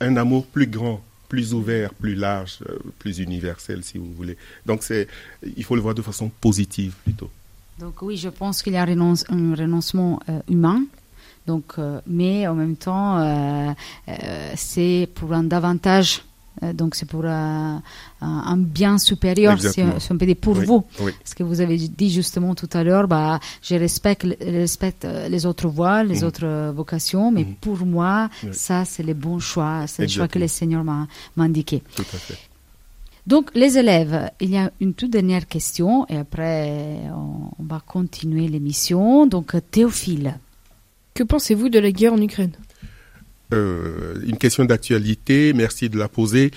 un 0.00 0.16
amour 0.16 0.44
plus 0.46 0.66
grand, 0.66 1.00
plus 1.28 1.54
ouvert, 1.54 1.94
plus 1.94 2.14
large, 2.14 2.58
euh, 2.68 2.78
plus 2.98 3.20
universel, 3.20 3.82
si 3.82 3.96
vous 3.96 4.12
voulez. 4.12 4.36
Donc, 4.66 4.82
c'est, 4.82 5.08
il 5.56 5.64
faut 5.64 5.76
le 5.76 5.80
voir 5.80 5.94
de 5.94 6.02
façon 6.02 6.30
positive 6.40 6.92
plutôt. 7.04 7.30
Donc 7.78 8.02
oui, 8.02 8.16
je 8.16 8.28
pense 8.28 8.62
qu'il 8.62 8.74
y 8.74 8.76
a 8.76 8.82
un, 8.82 8.86
renonce- 8.86 9.24
un 9.30 9.54
renoncement 9.54 10.20
euh, 10.28 10.38
humain. 10.50 10.84
Donc, 11.46 11.74
mais 12.06 12.46
en 12.46 12.54
même 12.54 12.76
temps, 12.76 13.12
c'est 14.56 15.06
pour 15.14 15.34
un 15.34 15.42
davantage. 15.44 16.22
Euh, 16.62 16.72
donc 16.72 16.94
c'est 16.94 17.06
pour 17.08 17.24
un, 17.24 17.82
un- 18.20 18.42
un 18.52 18.56
bien 18.56 18.98
supérieur, 18.98 19.60
si, 19.60 19.82
on 20.10 20.16
peut 20.18 20.26
dire 20.26 20.36
pour 20.36 20.56
Oui, 20.58 20.66
vous. 20.66 20.84
oui. 21.00 21.12
Ce 21.24 21.34
que 21.34 21.42
vous 21.42 21.60
avez 21.60 21.76
dit 21.76 22.10
justement 22.10 22.54
tout 22.54 22.68
à 22.72 22.84
l'heure, 22.84 23.08
bah, 23.08 23.40
je 23.62 23.74
respecte, 23.74 24.24
euh, 25.04 25.28
les 25.28 25.46
autres 25.46 25.68
voies, 25.68 26.04
les 26.04 26.20
Mhm. 26.20 26.24
autres 26.24 26.44
euh, 26.46 26.72
vocations, 26.74 27.30
mais 27.32 27.44
Mhm. 27.44 27.54
pour 27.60 27.84
moi, 27.84 28.28
Oui. 28.42 28.50
ça 28.52 28.84
c'est 28.84 29.02
le 29.02 29.14
bon 29.14 29.38
choix, 29.38 29.86
c'est 29.86 30.02
le 30.02 30.08
choix 30.08 30.28
que 30.28 30.38
le 30.38 30.48
Seigneur 30.48 30.84
m'a 30.84 31.06
m'a 31.36 31.44
indiqué. 31.44 31.82
Tout 31.96 32.02
à 32.02 32.18
fait. 32.18 32.38
Donc, 33.26 33.50
les 33.54 33.78
élèves, 33.78 34.30
il 34.38 34.50
y 34.50 34.58
a 34.58 34.70
une 34.80 34.92
toute 34.92 35.10
dernière 35.10 35.46
question 35.48 36.06
et 36.10 36.16
après, 36.18 37.00
on, 37.10 37.50
on 37.58 37.62
va 37.64 37.80
continuer 37.80 38.48
l'émission. 38.48 39.26
Donc, 39.26 39.54
Théophile. 39.70 40.38
Que 41.14 41.22
pensez-vous 41.22 41.70
de 41.70 41.78
la 41.78 41.90
guerre 41.90 42.12
en 42.12 42.20
Ukraine? 42.20 42.52
Euh, 43.54 44.20
une 44.26 44.36
question 44.36 44.64
d'actualité, 44.64 45.52
merci 45.52 45.88
de 45.88 45.98
la 45.98 46.08
poser. 46.08 46.50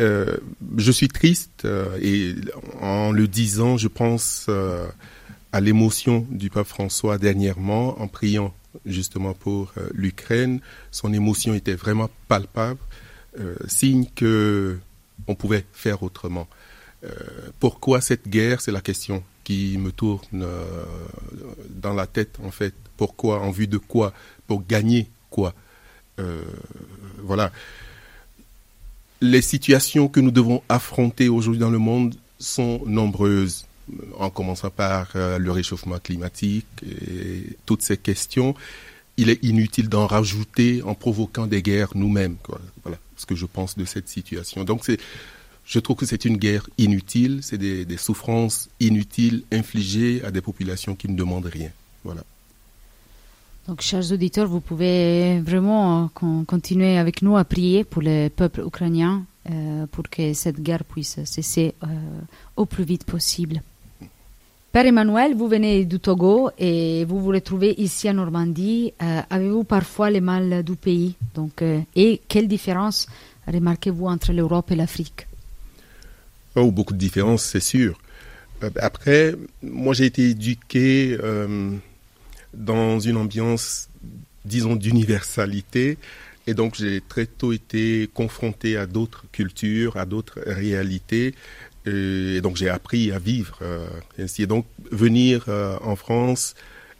Euh, 0.00 0.36
je 0.76 0.92
suis 0.92 1.08
triste 1.08 1.64
euh, 1.64 1.98
et 2.00 2.34
en 2.80 3.10
le 3.12 3.26
disant, 3.26 3.76
je 3.76 3.88
pense 3.88 4.48
à 5.52 5.60
l'émotion 5.60 6.26
du 6.30 6.48
pape 6.48 6.68
François 6.68 7.18
dernièrement 7.18 8.00
en 8.00 8.06
priant 8.06 8.54
justement 8.86 9.34
pour 9.34 9.72
l'Ukraine. 9.92 10.60
Son 10.92 11.12
émotion 11.12 11.54
était 11.54 11.74
vraiment 11.74 12.08
palpable, 12.28 12.78
signe 13.66 14.06
que 14.14 14.78
on 15.26 15.34
pouvait 15.34 15.64
faire 15.72 16.04
autrement. 16.04 16.46
Pourquoi 17.58 18.00
cette 18.00 18.28
guerre? 18.28 18.60
C'est 18.60 18.70
la 18.70 18.80
question 18.80 19.24
qui 19.42 19.76
me 19.76 19.90
tourne 19.90 20.46
dans 21.68 21.94
la 21.94 22.06
tête 22.06 22.38
en 22.44 22.52
fait. 22.52 22.74
Pourquoi? 22.96 23.40
En 23.40 23.50
vue 23.50 23.66
de 23.66 23.78
quoi? 23.78 24.12
Pour 24.46 24.64
gagner 24.64 25.08
quoi? 25.30 25.52
Euh, 26.20 26.42
Voilà. 27.22 27.52
Les 29.20 29.42
situations 29.42 30.08
que 30.08 30.20
nous 30.20 30.30
devons 30.30 30.62
affronter 30.68 31.28
aujourd'hui 31.28 31.60
dans 31.60 31.70
le 31.70 31.78
monde 31.78 32.14
sont 32.38 32.80
nombreuses, 32.86 33.66
en 34.18 34.30
commençant 34.30 34.70
par 34.70 35.10
euh, 35.14 35.38
le 35.38 35.52
réchauffement 35.52 35.98
climatique 35.98 36.66
et 36.82 37.56
toutes 37.66 37.82
ces 37.82 37.98
questions. 37.98 38.54
Il 39.18 39.28
est 39.28 39.44
inutile 39.44 39.90
d'en 39.90 40.06
rajouter 40.06 40.82
en 40.82 40.94
provoquant 40.94 41.46
des 41.46 41.60
guerres 41.60 41.90
nous-mêmes. 41.94 42.36
Voilà 42.82 42.98
ce 43.16 43.26
que 43.26 43.34
je 43.34 43.44
pense 43.44 43.76
de 43.76 43.84
cette 43.84 44.08
situation. 44.08 44.64
Donc 44.64 44.90
je 45.66 45.78
trouve 45.78 45.96
que 45.96 46.06
c'est 46.06 46.24
une 46.24 46.38
guerre 46.38 46.66
inutile, 46.78 47.40
c'est 47.42 47.58
des 47.58 47.96
souffrances 47.98 48.70
inutiles 48.80 49.42
infligées 49.52 50.22
à 50.24 50.30
des 50.30 50.40
populations 50.40 50.94
qui 50.96 51.08
ne 51.10 51.16
demandent 51.16 51.52
rien. 51.52 51.70
Voilà. 52.04 52.24
Donc, 53.70 53.82
chers 53.82 54.10
auditeurs, 54.10 54.48
vous 54.48 54.58
pouvez 54.58 55.38
vraiment 55.38 56.02
euh, 56.02 56.06
con- 56.12 56.44
continuer 56.44 56.98
avec 56.98 57.22
nous 57.22 57.36
à 57.36 57.44
prier 57.44 57.84
pour 57.84 58.02
le 58.02 58.26
peuple 58.26 58.62
ukrainien 58.66 59.22
euh, 59.48 59.86
pour 59.92 60.10
que 60.10 60.32
cette 60.32 60.60
guerre 60.60 60.82
puisse 60.82 61.22
cesser 61.24 61.76
euh, 61.84 61.86
au 62.56 62.66
plus 62.66 62.82
vite 62.82 63.04
possible. 63.04 63.62
Père 64.72 64.86
Emmanuel, 64.86 65.36
vous 65.36 65.46
venez 65.46 65.84
du 65.84 66.00
Togo 66.00 66.50
et 66.58 67.04
vous 67.04 67.20
vous 67.20 67.28
retrouvez 67.30 67.80
ici 67.80 68.10
en 68.10 68.14
Normandie. 68.14 68.92
Avez-vous 68.98 69.62
parfois 69.62 70.10
le 70.10 70.20
mal 70.20 70.64
du 70.64 70.74
pays? 70.74 71.14
Donc, 71.36 71.62
Et 71.94 72.20
quelle 72.26 72.48
différence 72.48 73.06
remarquez-vous 73.46 74.06
entre 74.06 74.32
l'Europe 74.32 74.72
et 74.72 74.76
l'Afrique? 74.76 75.28
Oh, 76.56 76.72
beaucoup 76.72 76.92
de 76.94 76.98
différences, 76.98 77.44
c'est 77.44 77.60
sûr. 77.60 77.96
Après, 78.80 79.36
moi 79.62 79.94
j'ai 79.94 80.06
été 80.06 80.30
éduqué 80.30 81.16
dans 82.54 83.00
une 83.00 83.16
ambiance, 83.16 83.88
disons, 84.44 84.76
d'universalité. 84.76 85.98
Et 86.46 86.54
donc 86.54 86.74
j'ai 86.74 87.00
très 87.00 87.26
tôt 87.26 87.52
été 87.52 88.08
confronté 88.12 88.76
à 88.76 88.86
d'autres 88.86 89.24
cultures, 89.32 89.96
à 89.96 90.06
d'autres 90.06 90.40
réalités. 90.46 91.34
Et 91.86 92.40
donc 92.42 92.56
j'ai 92.56 92.68
appris 92.68 93.12
à 93.12 93.18
vivre 93.18 93.58
euh, 93.62 93.86
ainsi. 94.18 94.42
Et 94.42 94.46
donc 94.46 94.66
venir 94.90 95.44
euh, 95.48 95.76
en 95.82 95.96
France, 95.96 96.54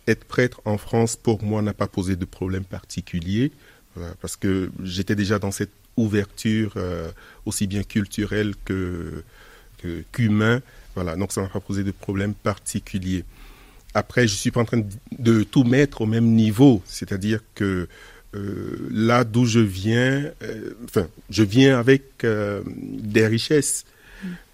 être 0.06 0.24
prêtre 0.24 0.60
en 0.64 0.78
France, 0.78 1.16
pour 1.16 1.42
moi, 1.42 1.62
n'a 1.62 1.74
pas 1.74 1.86
posé 1.88 2.16
de 2.16 2.24
problème 2.24 2.64
particulier. 2.64 3.52
Parce 4.20 4.36
que 4.36 4.70
j'étais 4.84 5.16
déjà 5.16 5.38
dans 5.38 5.50
cette 5.50 5.72
ouverture 5.96 6.74
euh, 6.76 7.10
aussi 7.44 7.66
bien 7.66 7.82
culturelle 7.82 8.54
que 8.64 9.24
que- 9.78 10.04
qu'humain. 10.12 10.62
Voilà, 10.94 11.16
donc 11.16 11.32
ça 11.32 11.42
n'a 11.42 11.48
pas 11.48 11.60
posé 11.60 11.82
de 11.84 11.90
problème 11.90 12.34
particulier. 12.34 13.24
Après, 13.94 14.28
je 14.28 14.34
suis 14.34 14.50
pas 14.50 14.60
en 14.60 14.64
train 14.64 14.82
de, 15.18 15.42
tout 15.42 15.64
mettre 15.64 16.02
au 16.02 16.06
même 16.06 16.26
niveau, 16.26 16.82
c'est-à-dire 16.86 17.40
que 17.54 17.88
euh, 18.36 18.88
là 18.92 19.24
d'où 19.24 19.44
je 19.44 19.58
viens, 19.58 20.30
euh, 20.42 20.70
je 21.28 21.42
viens 21.42 21.78
avec 21.78 22.24
euh, 22.24 22.62
des 22.66 23.26
richesses. 23.26 23.84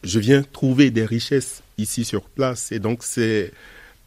Je 0.03 0.18
viens 0.18 0.42
trouver 0.42 0.90
des 0.90 1.05
richesses 1.05 1.62
ici 1.77 2.05
sur 2.05 2.22
place, 2.22 2.72
et 2.72 2.79
donc 2.79 3.03
c'est 3.03 3.53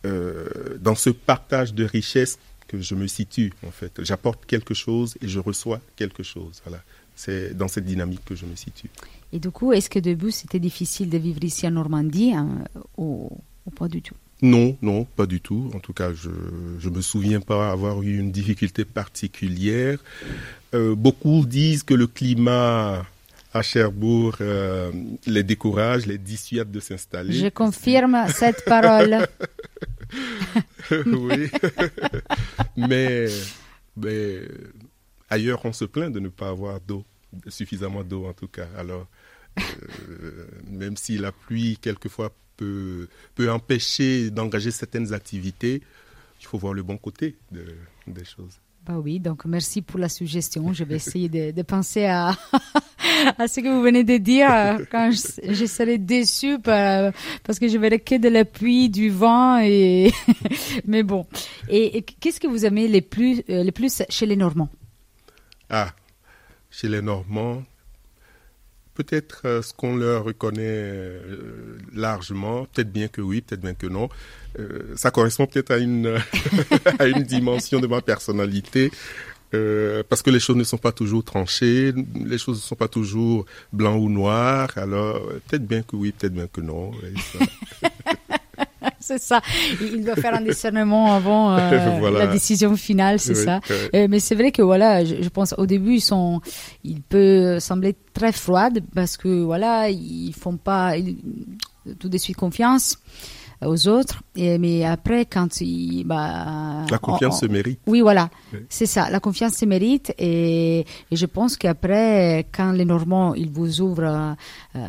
dans 0.03 0.95
ce 0.95 1.09
partage 1.09 1.73
de 1.73 1.83
richesses 1.83 2.39
que 2.69 2.79
je 2.79 2.95
me 2.95 3.05
situe 3.05 3.51
en 3.67 3.71
fait. 3.71 4.01
J'apporte 4.01 4.45
quelque 4.45 4.73
chose 4.73 5.17
et 5.21 5.27
je 5.27 5.39
reçois 5.39 5.81
quelque 5.97 6.23
chose. 6.23 6.61
Voilà, 6.65 6.81
c'est 7.17 7.53
dans 7.53 7.67
cette 7.67 7.83
dynamique 7.83 8.23
que 8.23 8.33
je 8.33 8.45
me 8.45 8.55
situe. 8.55 8.89
Et 9.33 9.39
du 9.39 9.51
coup, 9.51 9.73
est-ce 9.73 9.89
que 9.89 9.99
début 9.99 10.31
c'était 10.31 10.59
difficile 10.59 11.09
de 11.09 11.17
vivre 11.17 11.43
ici 11.43 11.67
en 11.67 11.71
Normandie 11.71 12.31
hein, 12.33 12.63
ou, 12.97 13.29
ou 13.65 13.71
pas 13.71 13.89
du 13.89 14.01
tout? 14.01 14.15
Non, 14.41 14.77
non, 14.81 15.03
pas 15.03 15.25
du 15.25 15.41
tout. 15.41 15.69
En 15.75 15.79
tout 15.79 15.93
cas, 15.93 16.13
je 16.13 16.29
je 16.79 16.89
me 16.89 17.01
souviens 17.01 17.41
pas 17.41 17.71
avoir 17.71 18.01
eu 18.03 18.17
une 18.17 18.31
difficulté 18.31 18.85
particulière. 18.85 19.99
Euh, 20.73 20.95
beaucoup 20.95 21.45
disent 21.45 21.83
que 21.83 21.93
le 21.93 22.07
climat 22.07 23.05
à 23.53 23.61
Cherbourg 23.61 24.35
euh, 24.41 24.91
les 25.25 25.43
décourage, 25.43 26.05
les 26.05 26.17
dissuade 26.17 26.71
de 26.71 26.79
s'installer. 26.79 27.33
Je 27.33 27.47
confirme 27.47 28.25
cette 28.33 28.63
parole. 28.65 29.27
oui. 30.91 31.49
mais, 32.77 33.25
mais 33.97 34.41
ailleurs, 35.29 35.61
on 35.65 35.73
se 35.73 35.85
plaint 35.85 36.13
de 36.13 36.19
ne 36.19 36.29
pas 36.29 36.49
avoir 36.49 36.79
d'eau, 36.79 37.03
suffisamment 37.47 38.03
d'eau 38.03 38.25
en 38.27 38.33
tout 38.33 38.47
cas. 38.47 38.67
Alors, 38.77 39.07
euh, 39.57 40.47
même 40.69 40.95
si 40.95 41.17
la 41.17 41.31
pluie, 41.31 41.77
quelquefois, 41.81 42.31
peut, 42.59 43.07
peut 43.35 43.49
empêcher 43.51 44.29
d'engager 44.31 44.71
certaines 44.71 45.13
activités, 45.13 45.81
il 46.41 46.45
faut 46.45 46.57
voir 46.57 46.73
le 46.73 46.83
bon 46.83 46.97
côté 46.97 47.37
de, 47.51 47.63
des 48.07 48.25
choses. 48.25 48.55
Bah 48.85 48.97
oui, 48.97 49.19
donc 49.19 49.45
merci 49.45 49.81
pour 49.81 49.99
la 49.99 50.09
suggestion. 50.09 50.73
Je 50.73 50.83
vais 50.83 50.95
essayer 50.95 51.29
de, 51.29 51.51
de 51.51 51.61
penser 51.63 52.05
à, 52.05 52.29
à 53.37 53.47
ce 53.47 53.59
que 53.59 53.67
vous 53.67 53.81
venez 53.81 54.03
de 54.03 54.17
dire 54.17 54.49
euh, 54.51 54.77
quand 54.89 55.11
je, 55.11 55.53
je 55.53 55.65
serai 55.65 55.97
déçue 55.97 56.57
par- 56.59 57.11
parce 57.43 57.59
que 57.59 57.67
je 57.67 57.77
verrai 57.77 57.99
que 57.99 58.15
de 58.17 58.29
la 58.29 58.45
pluie, 58.45 58.89
du 58.89 59.09
vent 59.09 59.59
et 59.61 60.11
mais 60.85 61.03
bon. 61.03 61.27
Et, 61.69 61.97
et 61.97 62.01
qu'est-ce 62.01 62.39
que 62.39 62.47
vous 62.47 62.65
aimez 62.65 62.87
le 62.87 63.01
plus 63.01 63.43
euh, 63.49 63.63
le 63.63 63.71
plus 63.71 64.01
chez 64.09 64.25
les 64.25 64.37
Normands? 64.37 64.69
Ah, 65.69 65.91
chez 66.71 66.87
les 66.87 67.01
Normands, 67.01 67.63
peut-être 69.03 69.43
euh, 69.45 69.61
ce 69.61 69.73
qu'on 69.73 69.95
leur 69.95 70.25
reconnaît 70.25 70.59
euh, 70.61 71.77
largement, 71.93 72.65
peut-être 72.65 72.91
bien 72.91 73.07
que 73.07 73.21
oui, 73.21 73.39
peut-être 73.39 73.61
bien 73.61 73.73
que 73.73 73.87
non. 73.87 74.09
Euh, 74.59 74.93
ça 74.95 75.09
correspond 75.09 75.45
peut-être 75.45 75.71
à 75.71 75.77
une 75.77 76.17
à 76.99 77.07
une 77.07 77.23
dimension 77.23 77.79
de 77.79 77.87
ma 77.87 78.01
personnalité. 78.01 78.91
Euh, 79.55 80.03
parce 80.07 80.21
que 80.21 80.29
les 80.29 80.39
choses 80.39 80.57
ne 80.57 80.63
sont 80.63 80.77
pas 80.77 80.91
toujours 80.91 81.23
tranchées, 81.23 81.91
les 82.13 82.37
choses 82.37 82.57
ne 82.57 82.61
sont 82.61 82.75
pas 82.75 82.89
toujours 82.89 83.45
blanc 83.73 83.95
ou 83.95 84.09
noir. 84.09 84.69
Alors 84.75 85.27
peut-être 85.47 85.65
bien 85.65 85.81
que 85.81 85.95
oui, 85.95 86.11
peut-être 86.11 86.33
bien 86.33 86.47
que 86.47 86.61
non. 86.61 86.91
c'est 89.09 89.21
ça. 89.21 89.41
Il 89.81 89.95
il 89.97 90.03
doit 90.05 90.15
faire 90.15 90.33
un 90.35 90.41
discernement 90.41 91.13
avant 91.13 91.51
euh, 91.57 91.97
Voilà. 91.99 92.19
la 92.25 92.27
décision 92.27 92.75
finale, 92.75 93.19
c'est 93.19 93.37
Oui, 93.37 93.43
ça. 93.45 93.59
Euh, 93.95 94.07
mais 94.09 94.19
c'est 94.19 94.35
vrai 94.35 94.51
que 94.51 94.61
voilà, 94.61 95.03
je, 95.03 95.15
je 95.21 95.29
pense 95.29 95.53
au 95.57 95.65
début 95.65 95.95
ils 95.95 96.01
sont, 96.01 96.41
il 96.83 97.01
peut 97.01 97.59
sembler 97.59 97.95
très 98.13 98.31
froide 98.31 98.81
parce 98.95 99.17
que 99.17 99.41
voilà, 99.43 99.89
ils 99.89 100.33
font 100.33 100.57
pas 100.57 100.97
ils- 100.97 101.17
tout 101.99 102.09
de 102.09 102.17
suite 102.17 102.37
confiance 102.37 102.97
aux 103.65 103.87
autres. 103.89 104.21
Et, 104.37 104.57
mais 104.57 104.85
après, 104.85 105.25
quand 105.25 105.59
ils, 105.59 106.05
bah, 106.05 106.85
La 106.89 106.97
confiance 106.97 107.35
on- 107.37 107.39
se 107.39 107.45
mérite. 107.47 107.79
Oui, 107.87 107.99
voilà, 108.01 108.29
Oui. 108.53 108.59
c'est 108.69 108.85
ça. 108.85 109.09
La 109.09 109.19
confiance 109.19 109.53
se 109.53 109.65
mérite 109.65 110.13
et, 110.17 110.85
et 111.11 111.15
je 111.15 111.25
pense 111.25 111.57
qu'après, 111.57 112.47
quand 112.55 112.71
les 112.71 112.85
Normands 112.85 113.33
ils 113.35 113.49
vous 113.49 113.81
ouvrent 113.81 114.35
euh, 114.75 114.79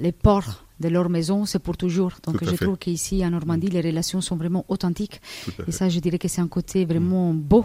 les 0.00 0.10
portes 0.12 0.61
de 0.82 0.88
leur 0.88 1.08
maison, 1.08 1.46
c'est 1.46 1.58
pour 1.58 1.76
toujours. 1.76 2.12
Donc 2.26 2.44
je 2.44 2.50
fait. 2.50 2.64
trouve 2.64 2.76
qu'ici 2.76 3.24
en 3.24 3.30
Normandie, 3.30 3.68
les 3.68 3.80
relations 3.80 4.20
sont 4.20 4.36
vraiment 4.36 4.64
authentiques. 4.68 5.20
Et 5.66 5.72
ça, 5.72 5.88
je 5.88 5.98
dirais 6.00 6.18
que 6.18 6.28
c'est 6.28 6.42
un 6.42 6.48
côté 6.48 6.84
vraiment 6.84 7.32
beau 7.32 7.64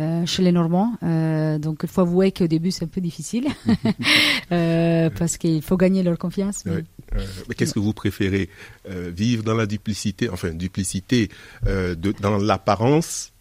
euh, 0.00 0.26
chez 0.26 0.42
les 0.42 0.50
Normands. 0.50 0.94
Euh, 1.02 1.58
donc 1.58 1.80
il 1.84 1.88
faut 1.88 2.00
avouer 2.00 2.32
qu'au 2.32 2.48
début, 2.48 2.70
c'est 2.72 2.84
un 2.84 2.88
peu 2.88 3.00
difficile 3.00 3.46
euh, 4.52 5.10
parce 5.10 5.36
qu'il 5.38 5.62
faut 5.62 5.76
gagner 5.76 6.02
leur 6.02 6.18
confiance. 6.18 6.64
mais-. 6.64 6.72
Euh, 6.72 7.24
mais 7.48 7.54
qu'est-ce 7.54 7.74
que 7.74 7.78
vous 7.80 7.92
préférez 7.92 8.48
Vivre 8.88 9.44
dans 9.44 9.54
la 9.54 9.66
duplicité, 9.66 10.28
enfin 10.28 10.50
duplicité, 10.50 11.28
de, 11.64 12.12
dans 12.20 12.38
l'apparence 12.38 13.33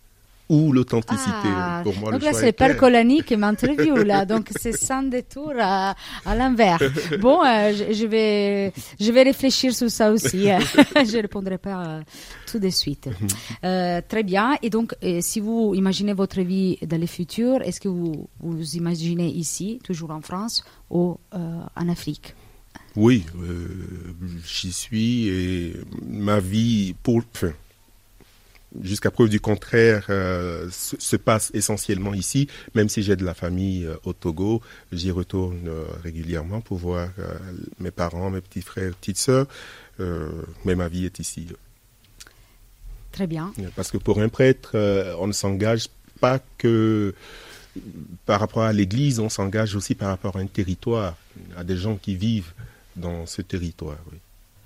ou 0.54 0.72
l'authenticité 0.72 1.50
Ah, 1.58 1.82
Pour 1.84 1.96
moi, 1.98 2.12
donc 2.12 2.22
le 2.22 2.26
là, 2.26 2.34
c'est 2.34 2.46
le 2.46 2.48
est 2.50 2.54
clair. 2.54 2.70
père 2.70 2.78
Colani 2.78 3.24
qui 3.24 3.36
m'interview, 3.38 3.96
là. 3.96 4.26
Donc, 4.26 4.50
c'est 4.60 4.72
sans 4.78 5.04
détour 5.04 5.52
à, 5.60 5.96
à 6.26 6.36
l'envers. 6.36 6.80
Bon, 7.20 7.44
euh, 7.44 7.74
je, 7.74 7.94
je 7.94 8.06
vais, 8.06 8.72
je 9.00 9.12
vais 9.12 9.24
réfléchir 9.24 9.74
sur 9.74 9.90
ça 9.90 10.12
aussi. 10.12 10.46
je 10.96 11.22
répondrai 11.22 11.58
pas 11.58 11.84
euh, 11.86 12.02
tout 12.50 12.60
de 12.60 12.70
suite. 12.70 13.10
Euh, 13.64 14.02
très 14.08 14.24
bien. 14.24 14.56
Et 14.62 14.70
donc, 14.70 14.96
si 15.22 15.40
vous 15.40 15.74
imaginez 15.76 16.14
votre 16.14 16.42
vie 16.42 16.78
dans 16.86 17.00
le 17.00 17.08
futur, 17.08 17.62
est-ce 17.64 17.80
que 17.80 17.90
vous 17.90 18.28
vous 18.40 18.76
imaginez 18.76 19.28
ici, 19.30 19.80
toujours 19.84 20.12
en 20.12 20.22
France, 20.22 20.64
ou 20.90 21.18
en 21.32 21.90
Afrique? 21.90 22.36
Oui, 22.96 23.26
j'y 24.46 24.72
suis 24.72 25.28
et 25.28 25.74
ma 26.08 26.40
vie, 26.40 26.94
pour, 27.02 27.22
enfin, 27.34 27.52
jusqu'à 28.82 29.12
preuve 29.12 29.30
du 29.30 29.40
contraire, 29.40 30.06
euh, 30.10 30.70
se, 30.72 30.96
se 31.00 31.16
passe 31.16 31.52
essentiellement 31.54 32.14
ici, 32.14 32.48
même 32.76 32.90
si 32.90 33.04
j'ai 33.04 33.16
de 33.16 33.26
la 33.26 33.34
famille 33.34 33.86
euh, 33.86 33.96
au 34.04 34.14
Togo, 34.14 34.62
j'y 34.92 35.12
retourne 35.12 35.68
euh, 35.68 35.86
régulièrement 36.04 36.62
pour 36.62 36.78
voir 36.78 37.10
mes 37.80 37.92
parents, 37.92 38.30
mes 38.30 38.42
petits 38.42 38.62
frères, 38.62 38.94
petites 38.96 39.18
sœurs, 39.18 39.48
mais 40.66 40.76
ma 40.76 40.88
vie 40.88 41.06
est 41.06 41.20
ici. 41.20 41.48
Très 43.12 43.28
bien. 43.28 43.54
Parce 43.76 43.92
que 43.92 43.98
pour 43.98 44.20
un 44.20 44.30
prêtre, 44.30 44.76
on 45.20 45.28
ne 45.28 45.34
s'engage 45.34 45.88
pas 46.20 46.40
que 46.58 47.14
par 48.26 48.40
rapport 48.40 48.64
à 48.64 48.74
l'Église, 48.74 49.20
on 49.20 49.30
s'engage 49.30 49.76
aussi 49.76 49.96
par 49.96 50.10
rapport 50.10 50.36
à 50.38 50.40
un 50.40 50.48
territoire, 50.48 51.16
à 51.58 51.64
des 51.64 51.78
gens 51.78 51.96
qui 51.96 52.16
vivent 52.16 52.54
dans 52.96 53.26
ce 53.26 53.42
territoire. 53.42 53.98
oui. 54.12 54.18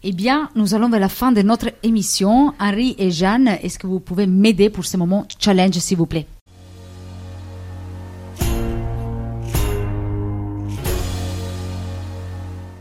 Eh 0.03 0.11
bien, 0.11 0.49
nous 0.55 0.75
allons 0.75 0.89
vers 0.89 0.99
la 0.99 1.09
fin 1.09 1.31
de 1.31 1.41
notre 1.41 1.71
émission. 1.81 2.53
Henri 2.59 2.95
et 2.99 3.09
Jeanne, 3.09 3.47
est-ce 3.63 3.79
que 3.79 3.87
vous 3.87 3.99
pouvez 3.99 4.27
m'aider 4.27 4.69
pour 4.69 4.85
ce 4.85 4.95
moment 4.95 5.27
challenge, 5.39 5.73
s'il 5.73 5.97
vous 5.97 6.05
plaît? 6.05 6.27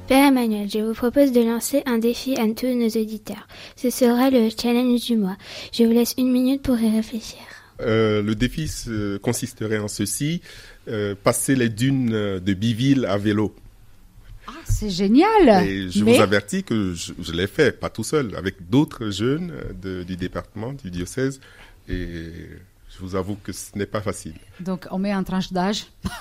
Père 0.06 0.26
Emmanuel, 0.26 0.68
je 0.70 0.78
vous 0.80 0.92
propose 0.92 1.32
de 1.32 1.40
lancer 1.40 1.82
un 1.86 1.96
défi 1.96 2.36
à 2.36 2.46
tous 2.54 2.66
nos 2.66 2.86
auditeurs. 2.86 3.48
Ce 3.76 3.88
sera 3.88 4.28
le 4.28 4.50
challenge 4.50 5.06
du 5.06 5.16
mois. 5.16 5.38
Je 5.72 5.84
vous 5.84 5.92
laisse 5.92 6.14
une 6.18 6.30
minute 6.30 6.60
pour 6.60 6.78
y 6.78 6.94
réfléchir. 6.94 7.40
Euh, 7.80 8.22
le 8.22 8.34
défi 8.34 8.70
consisterait 9.22 9.78
en 9.78 9.88
ceci, 9.88 10.42
euh, 10.88 11.14
passer 11.14 11.56
les 11.56 11.70
dunes 11.70 12.10
de 12.10 12.54
Biville 12.54 13.06
à 13.06 13.16
vélo. 13.16 13.54
C'est 14.68 14.90
génial. 14.90 15.66
Et 15.66 15.90
je 15.90 16.04
Mais- 16.04 16.16
vous 16.16 16.22
avertis 16.22 16.62
que 16.62 16.92
je, 16.94 17.12
je 17.20 17.32
l'ai 17.32 17.46
fait, 17.46 17.72
pas 17.78 17.88
tout 17.90 18.04
seul, 18.04 18.34
avec 18.36 18.68
d'autres 18.68 19.10
jeunes 19.10 19.50
euh, 19.52 19.72
de- 20.00 20.02
du 20.04 20.16
département, 20.16 20.72
du 20.72 20.90
diocèse, 20.90 21.40
et 21.88 22.30
je 22.88 23.04
vous 23.04 23.14
avoue 23.14 23.36
que 23.42 23.52
ce 23.52 23.76
n'est 23.76 23.84
pas 23.86 24.00
facile. 24.00 24.34
Donc, 24.60 24.86
on 24.90 24.98
met 24.98 25.14
en 25.14 25.22
tranche 25.22 25.52
d'âge. 25.52 25.84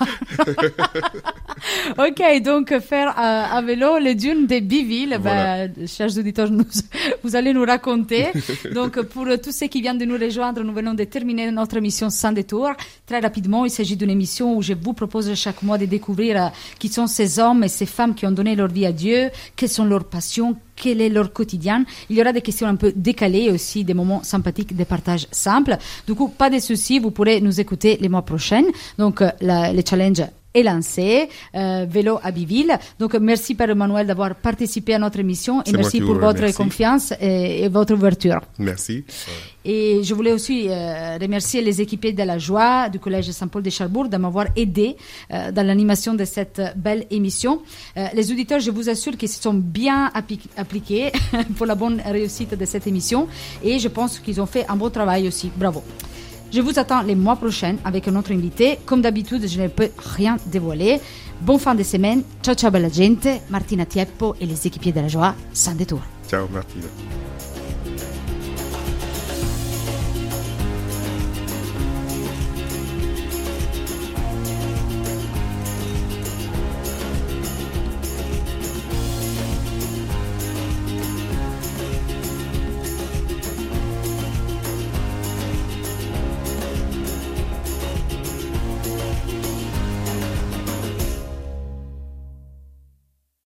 ok, 1.98 2.42
donc 2.42 2.78
faire 2.80 3.08
euh, 3.18 3.56
à 3.56 3.62
vélo 3.62 3.98
les 3.98 4.14
dunes 4.14 4.46
de 4.46 4.58
Biville, 4.60 5.16
Voilà. 5.20 5.68
ben, 5.68 5.88
chers 5.88 6.16
auditeurs, 6.18 6.50
nous- 6.50 6.64
vous 7.22 7.34
allez 7.36 7.52
nous 7.52 7.64
raconter. 7.64 8.26
donc, 8.74 9.00
pour 9.02 9.26
tous 9.42 9.52
ceux 9.52 9.68
qui 9.68 9.80
viennent 9.80 9.98
de 9.98 10.04
nous 10.04 10.18
rejoindre, 10.18 10.62
nous 10.62 10.72
venons 10.74 10.94
de 10.94 11.04
terminer 11.04 11.50
notre 11.50 11.76
émission 11.78 12.10
sans 12.10 12.32
détour. 12.32 12.70
Très 13.06 13.20
rapidement, 13.20 13.64
il 13.64 13.70
s'agit 13.70 13.96
d'une 13.96 14.10
émission 14.10 14.56
où 14.56 14.62
je 14.62 14.74
vous 14.74 14.92
propose 14.92 15.32
chaque 15.34 15.62
mois 15.62 15.78
de 15.78 15.86
découvrir 15.86 16.42
euh, 16.42 16.48
qui 16.78 16.88
sont 16.88 17.06
ces 17.06 17.38
hommes 17.38 17.64
et 17.64 17.68
ces 17.68 17.86
femmes 17.86 18.14
qui 18.14 18.26
ont 18.26 18.32
donné 18.32 18.54
leur 18.54 18.68
vie 18.68 18.86
à 18.86 18.92
Dieu, 18.92 19.30
quelles 19.54 19.70
sont 19.70 19.84
leurs 19.84 20.04
passions, 20.04 20.56
quel 20.76 21.00
est 21.00 21.08
leur 21.08 21.32
quotidien. 21.32 21.84
Il 22.10 22.16
y 22.16 22.20
aura 22.20 22.32
des 22.32 22.42
questions 22.42 22.68
un 22.68 22.76
peu 22.76 22.92
décalées 22.94 23.50
aussi 23.50 23.82
des 23.82 23.94
moments 23.94 24.22
sympathiques 24.22 24.76
de 24.76 24.84
partage 24.84 25.26
simple. 25.32 25.76
Du 26.06 26.14
coup, 26.14 26.28
pas 26.28 26.50
de 26.50 26.58
soucis, 26.58 26.98
vous 26.98 27.10
pourrez 27.10 27.40
nous 27.40 27.58
écouter 27.60 27.96
les 28.00 28.08
mois 28.08 28.22
prochains. 28.22 28.64
Donc, 28.98 29.22
euh, 29.22 29.30
la- 29.40 29.72
le 29.72 29.82
challenge 29.88 30.22
est 30.58 30.62
lancé, 30.62 31.28
euh, 31.54 31.86
vélo 31.88 32.18
à 32.22 32.30
Biville. 32.32 32.72
Donc, 32.98 33.14
merci 33.14 33.54
Père 33.54 33.70
Emmanuel 33.70 34.06
d'avoir 34.06 34.34
participé 34.34 34.94
à 34.94 34.98
notre 34.98 35.18
émission 35.20 35.62
et 35.66 35.72
merci 35.72 36.00
pour 36.00 36.14
votre 36.14 36.38
remercie. 36.40 36.56
confiance 36.56 37.12
et, 37.20 37.64
et 37.64 37.68
votre 37.68 37.94
ouverture. 37.94 38.40
Merci. 38.58 39.04
Et 39.64 40.00
je 40.02 40.14
voulais 40.14 40.32
aussi 40.32 40.66
euh, 40.68 41.18
remercier 41.20 41.60
les 41.60 41.80
équipiers 41.80 42.12
de 42.12 42.22
la 42.22 42.38
joie 42.38 42.88
du 42.88 42.98
Collège 43.00 43.30
Saint-Paul 43.32 43.62
de 43.62 43.70
Charbourg 43.70 44.08
de 44.08 44.16
m'avoir 44.16 44.46
aidé 44.56 44.96
euh, 45.32 45.50
dans 45.52 45.66
l'animation 45.66 46.14
de 46.14 46.24
cette 46.24 46.60
belle 46.76 47.04
émission. 47.10 47.60
Les 48.14 48.30
auditeurs, 48.32 48.60
je 48.60 48.70
vous 48.70 48.88
assure 48.88 49.16
qu'ils 49.16 49.28
se 49.28 49.42
sont 49.42 49.54
bien 49.54 50.10
appli- 50.14 50.38
appliqués 50.56 51.10
pour 51.56 51.66
la 51.66 51.74
bonne 51.74 52.00
réussite 52.04 52.54
de 52.56 52.64
cette 52.64 52.86
émission 52.86 53.26
et 53.62 53.78
je 53.78 53.88
pense 53.88 54.18
qu'ils 54.20 54.40
ont 54.40 54.46
fait 54.46 54.64
un 54.68 54.76
bon 54.76 54.90
travail 54.90 55.26
aussi. 55.28 55.50
Bravo. 55.56 55.82
Je 56.56 56.62
vous 56.62 56.78
attends 56.78 57.02
les 57.02 57.14
mois 57.14 57.36
prochains 57.36 57.76
avec 57.84 58.08
un 58.08 58.16
autre 58.16 58.32
invité. 58.32 58.78
Comme 58.86 59.02
d'habitude, 59.02 59.46
je 59.46 59.60
ne 59.60 59.68
peux 59.68 59.90
rien 59.98 60.38
dévoiler. 60.46 61.02
Bonne 61.42 61.58
fin 61.58 61.74
de 61.74 61.82
semaine. 61.82 62.22
Ciao 62.42 62.54
ciao 62.54 62.70
bella 62.70 62.88
gente. 62.88 63.28
Martina 63.50 63.84
Tieppo 63.84 64.34
et 64.40 64.46
les 64.46 64.66
équipiers 64.66 64.92
de 64.92 65.00
la 65.00 65.08
joie 65.08 65.34
sans 65.52 65.74
détour. 65.74 66.00
Ciao 66.26 66.48
Martina. 66.50 66.86